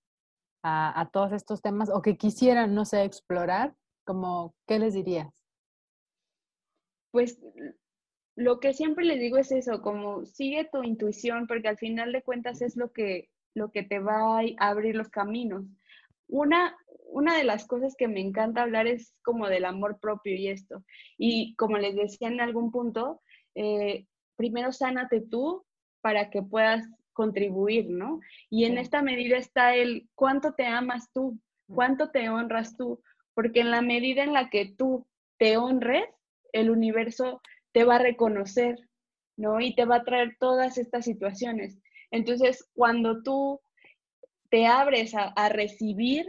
[0.63, 3.75] a, a todos estos temas o que quisieran, no sé, explorar,
[4.05, 5.33] como, ¿qué les dirías?
[7.11, 7.39] Pues
[8.37, 12.23] lo que siempre les digo es eso, como sigue tu intuición, porque al final de
[12.23, 15.67] cuentas es lo que, lo que te va a abrir los caminos.
[16.29, 16.77] Una,
[17.07, 20.83] una de las cosas que me encanta hablar es como del amor propio y esto.
[21.19, 23.21] Y como les decía en algún punto,
[23.55, 25.65] eh, primero sánate tú
[26.01, 28.21] para que puedas contribuir, ¿no?
[28.49, 31.39] Y en esta medida está el cuánto te amas tú,
[31.75, 33.03] ¿Cuánto te honras tú?
[33.35, 35.07] Porque en la medida en la que tú
[35.39, 36.05] te honres,
[36.53, 37.41] el universo
[37.73, 38.77] te va a reconocer,
[39.37, 39.61] ¿no?
[39.61, 41.79] Y te va a traer todas estas situaciones.
[42.11, 43.61] Entonces, cuando tú
[44.51, 46.27] te abres a, recibir,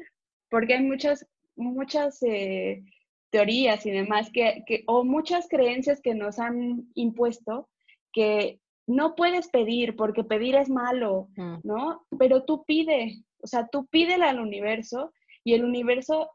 [0.49, 1.28] porque hay muchas,
[1.58, 2.82] muchas eh,
[3.30, 7.70] teorías y demás, que, o muchas creencias que nos han impuesto,
[8.14, 11.56] que no puedes pedir porque pedir es malo, mm.
[11.64, 12.06] ¿no?
[12.18, 15.12] Pero tú pide, o sea, tú pídele al universo
[15.43, 16.32] y el universo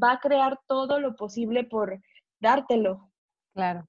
[0.00, 2.00] va a crear todo lo posible por
[2.40, 3.10] dártelo.
[3.54, 3.86] Claro.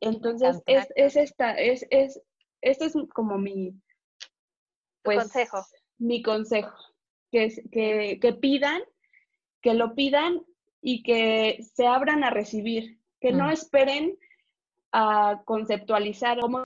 [0.00, 2.20] Entonces, es, es, esta, es, es,
[2.60, 3.74] este es como mi,
[5.02, 5.64] pues, consejo.
[5.98, 6.76] Mi consejo,
[7.30, 8.82] que, que, que pidan,
[9.62, 10.44] que lo pidan
[10.82, 13.50] y que se abran a recibir, que no mm.
[13.50, 14.18] esperen
[14.92, 16.62] a conceptualizar cómo,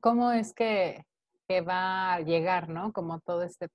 [0.00, 1.04] cómo, es que,
[1.48, 2.92] que, va a llegar, ¿no?
[2.92, 3.68] Como todo este,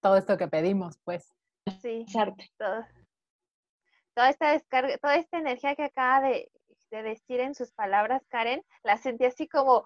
[0.00, 1.32] todo esto que pedimos, pues.
[1.80, 2.04] Sí,
[2.58, 2.86] todo,
[4.14, 6.50] toda esta descarga, toda esta energía que acaba de,
[6.90, 9.84] de decir en sus palabras, Karen, la sentí así como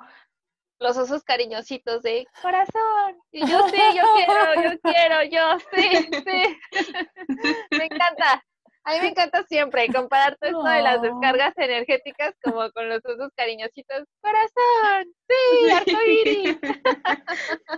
[0.78, 3.18] los osos cariñositos de corazón.
[3.30, 6.58] Y yo sí, yo quiero, yo quiero, yo sí, sí.
[7.70, 8.44] me encanta.
[8.84, 13.04] A mí me encanta siempre comparar todo esto de las descargas energéticas como con los
[13.04, 14.04] osos cariñositos.
[14.20, 16.58] Corazón, sí, arcoíris.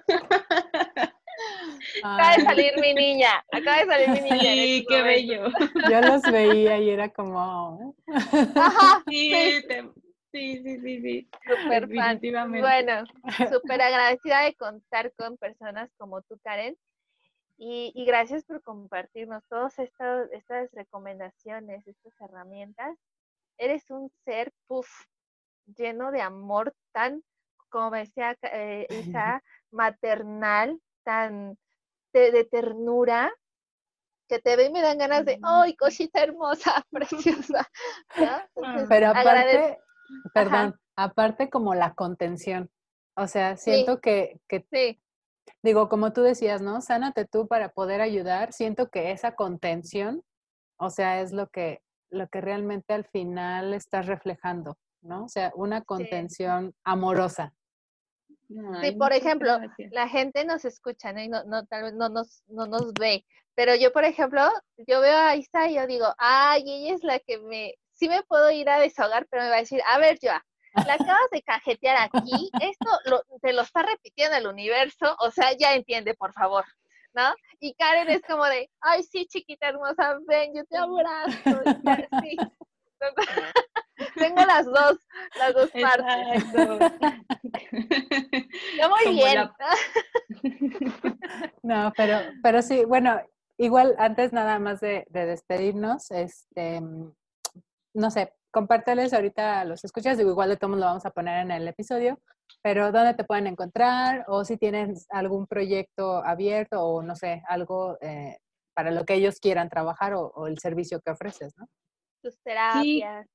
[2.03, 4.41] Acaba de salir mi niña, acaba de salir mi niña.
[4.41, 5.49] Sí, este qué bello.
[5.91, 7.95] Yo los veía y era como.
[8.55, 9.63] Ajá, sí,
[10.33, 11.31] sí, sí, sí, sí.
[11.47, 13.05] Súper Bueno,
[13.51, 16.77] súper agradecida de contar con personas como tú, Karen.
[17.57, 22.97] Y, y gracias por compartirnos todas estas, estas recomendaciones, estas herramientas.
[23.57, 24.89] Eres un ser, puff,
[25.77, 27.23] lleno de amor tan,
[27.69, 29.43] como decía eh, Isa,
[29.73, 31.57] maternal, tan
[32.13, 33.33] de, ternura,
[34.29, 37.67] que te ve y me dan ganas de, ¡ay, cosita hermosa, preciosa!
[38.91, 39.79] Pero aparte,
[40.35, 42.71] perdón, aparte como la contención.
[43.17, 45.01] O sea, siento que, que sí.
[45.63, 46.83] digo, como tú decías, ¿no?
[46.83, 48.53] Sánate tú para poder ayudar.
[48.53, 50.23] Siento que esa contención,
[50.79, 51.81] o sea, es lo que,
[52.11, 55.25] lo que realmente al final estás reflejando, ¿no?
[55.25, 57.55] O sea, una contención amorosa.
[58.49, 59.59] Sí, por ejemplo,
[59.91, 61.21] la gente nos escucha, ¿no?
[61.21, 63.25] Y no, no, tal vez no nos, no nos ve.
[63.55, 64.43] Pero yo, por ejemplo,
[64.87, 68.23] yo veo a Isa y yo digo, ay, ella es la que me, sí me
[68.23, 70.45] puedo ir a desahogar, pero me va a decir, a ver, Joa,
[70.87, 75.53] la acabas de cajetear aquí, esto lo, te lo está repitiendo el universo, o sea,
[75.59, 76.65] ya entiende, por favor,
[77.15, 77.35] ¿no?
[77.59, 81.63] Y Karen es como de, ay, sí, chiquita hermosa, ven, yo te abrazo.
[82.23, 82.37] Sí.
[84.15, 84.99] Tengo las dos,
[85.39, 86.45] las dos partes.
[88.73, 89.51] Está muy bien.
[91.63, 93.21] No, pero, pero sí, bueno,
[93.59, 96.81] igual antes nada más de, de despedirnos, este,
[97.95, 101.43] no sé, compárteles ahorita a los escuchas, digo, igual de todos lo vamos a poner
[101.43, 102.19] en el episodio,
[102.63, 107.99] pero dónde te pueden encontrar o si tienes algún proyecto abierto o no sé, algo
[108.01, 108.39] eh,
[108.75, 111.67] para lo que ellos quieran trabajar o, el servicio que ofreces, ¿no?
[112.23, 113.27] Tus terapias.
[113.27, 113.33] Sí,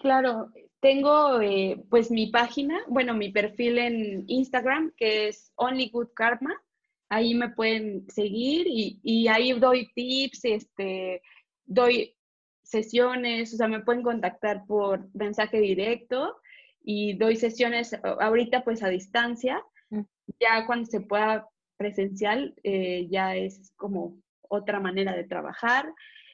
[0.00, 0.50] claro.
[0.80, 6.60] Tengo eh, pues mi página, bueno, mi perfil en Instagram que es Only Good Karma.
[7.08, 11.22] Ahí me pueden seguir y, y ahí doy tips, este,
[11.64, 12.16] doy
[12.62, 16.36] sesiones, o sea, me pueden contactar por mensaje directo
[16.82, 19.62] y doy sesiones ahorita pues a distancia.
[19.90, 20.02] Mm.
[20.40, 24.16] Ya cuando se pueda presencial, eh, ya es como
[24.48, 25.92] otra manera de trabajar,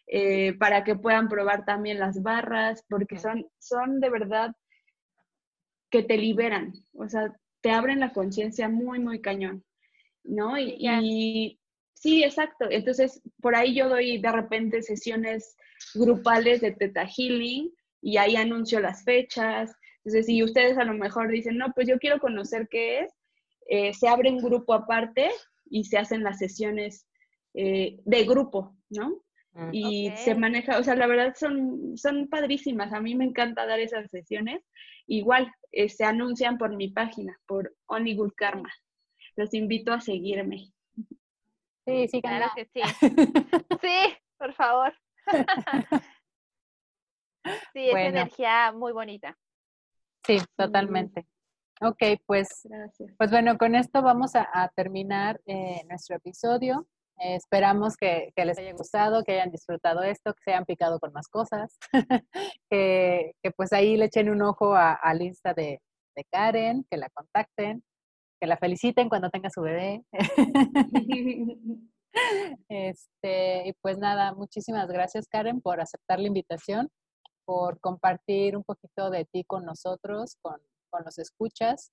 [0.09, 4.53] eh, para que puedan probar también las barras, porque son, son de verdad
[5.91, 9.65] que te liberan, o sea, te abren la conciencia muy, muy cañón,
[10.25, 10.59] ¿no?
[10.59, 11.59] y,
[12.01, 12.67] Sí, exacto.
[12.71, 15.57] Entonces, por ahí yo doy de repente sesiones
[15.95, 19.75] grupales de Teta Healing y ahí anuncio las fechas.
[19.99, 23.13] Entonces, si ustedes a lo mejor dicen, no, pues yo quiero conocer qué es,
[23.69, 25.29] eh, se abre un grupo aparte
[25.69, 27.07] y se hacen las sesiones
[27.55, 29.21] eh, de grupo, ¿no?
[29.59, 29.71] Mm.
[29.73, 32.93] Y se maneja, o sea, la verdad son, son padrísimas.
[32.93, 34.63] A mí me encanta dar esas sesiones.
[35.09, 38.73] Igual, eh, se anuncian por mi página, por Only Good Karma.
[39.35, 40.73] Los invito a seguirme.
[41.85, 42.81] Sí, sí, claro que sí.
[43.83, 44.95] Sí, por favor.
[47.73, 49.39] Sí, es energía muy bonita.
[50.27, 51.27] Sí, totalmente.
[51.81, 53.15] Ok, pues, Gracias.
[53.17, 56.87] pues bueno, con esto vamos a, terminar eh, nuestro episodio.
[57.21, 61.13] Eh, esperamos que, les haya gustado, que hayan disfrutado esto, que se hayan picado con
[61.13, 61.77] más cosas,
[62.71, 65.81] que, pues ahí le echen un ojo al Insta de,
[66.17, 67.83] de Karen, que la contacten
[68.41, 70.05] que la feliciten cuando tenga su bebé.
[72.69, 76.89] Este, y pues nada, muchísimas gracias Karen por aceptar la invitación,
[77.45, 80.59] por compartir un poquito de ti con nosotros, con,
[80.91, 81.93] con los escuchas.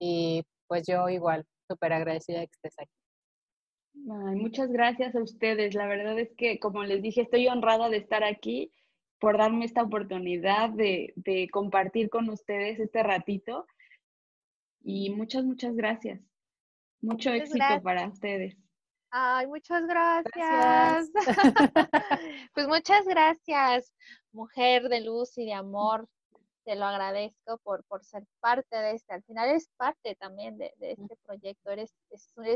[0.00, 2.90] Y pues yo igual, súper agradecida de que estés aquí.
[4.04, 5.74] Muchas gracias a ustedes.
[5.74, 8.72] La verdad es que, como les dije, estoy honrada de estar aquí
[9.18, 13.66] por darme esta oportunidad de, de compartir con ustedes este ratito.
[14.82, 16.20] Y muchas, muchas gracias.
[17.02, 18.56] Mucho éxito para ustedes.
[19.10, 21.10] Ay, muchas gracias.
[22.54, 23.92] pues muchas gracias,
[24.32, 26.08] mujer de luz y de amor.
[26.64, 29.14] Te lo agradezco por, por ser parte de este.
[29.14, 31.70] Al final es parte también de, este proyecto.
[31.70, 32.46] Eres, es un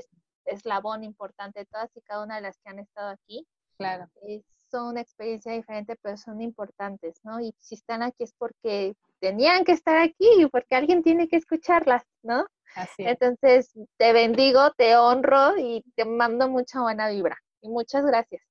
[0.47, 1.67] eslabón importante.
[1.67, 3.47] Todas y cada una de las que han estado aquí.
[3.77, 4.09] Claro.
[4.71, 7.41] son una experiencia diferente, pero son importantes, ¿no?
[7.41, 11.37] Y si están aquí es porque tenían que estar aquí y porque alguien tiene que
[11.37, 12.47] escucharlas, ¿no?
[12.99, 17.39] Entonces, te bendigo, te honro y te mando mucha buena vibra.
[17.61, 18.43] Y muchas gracias.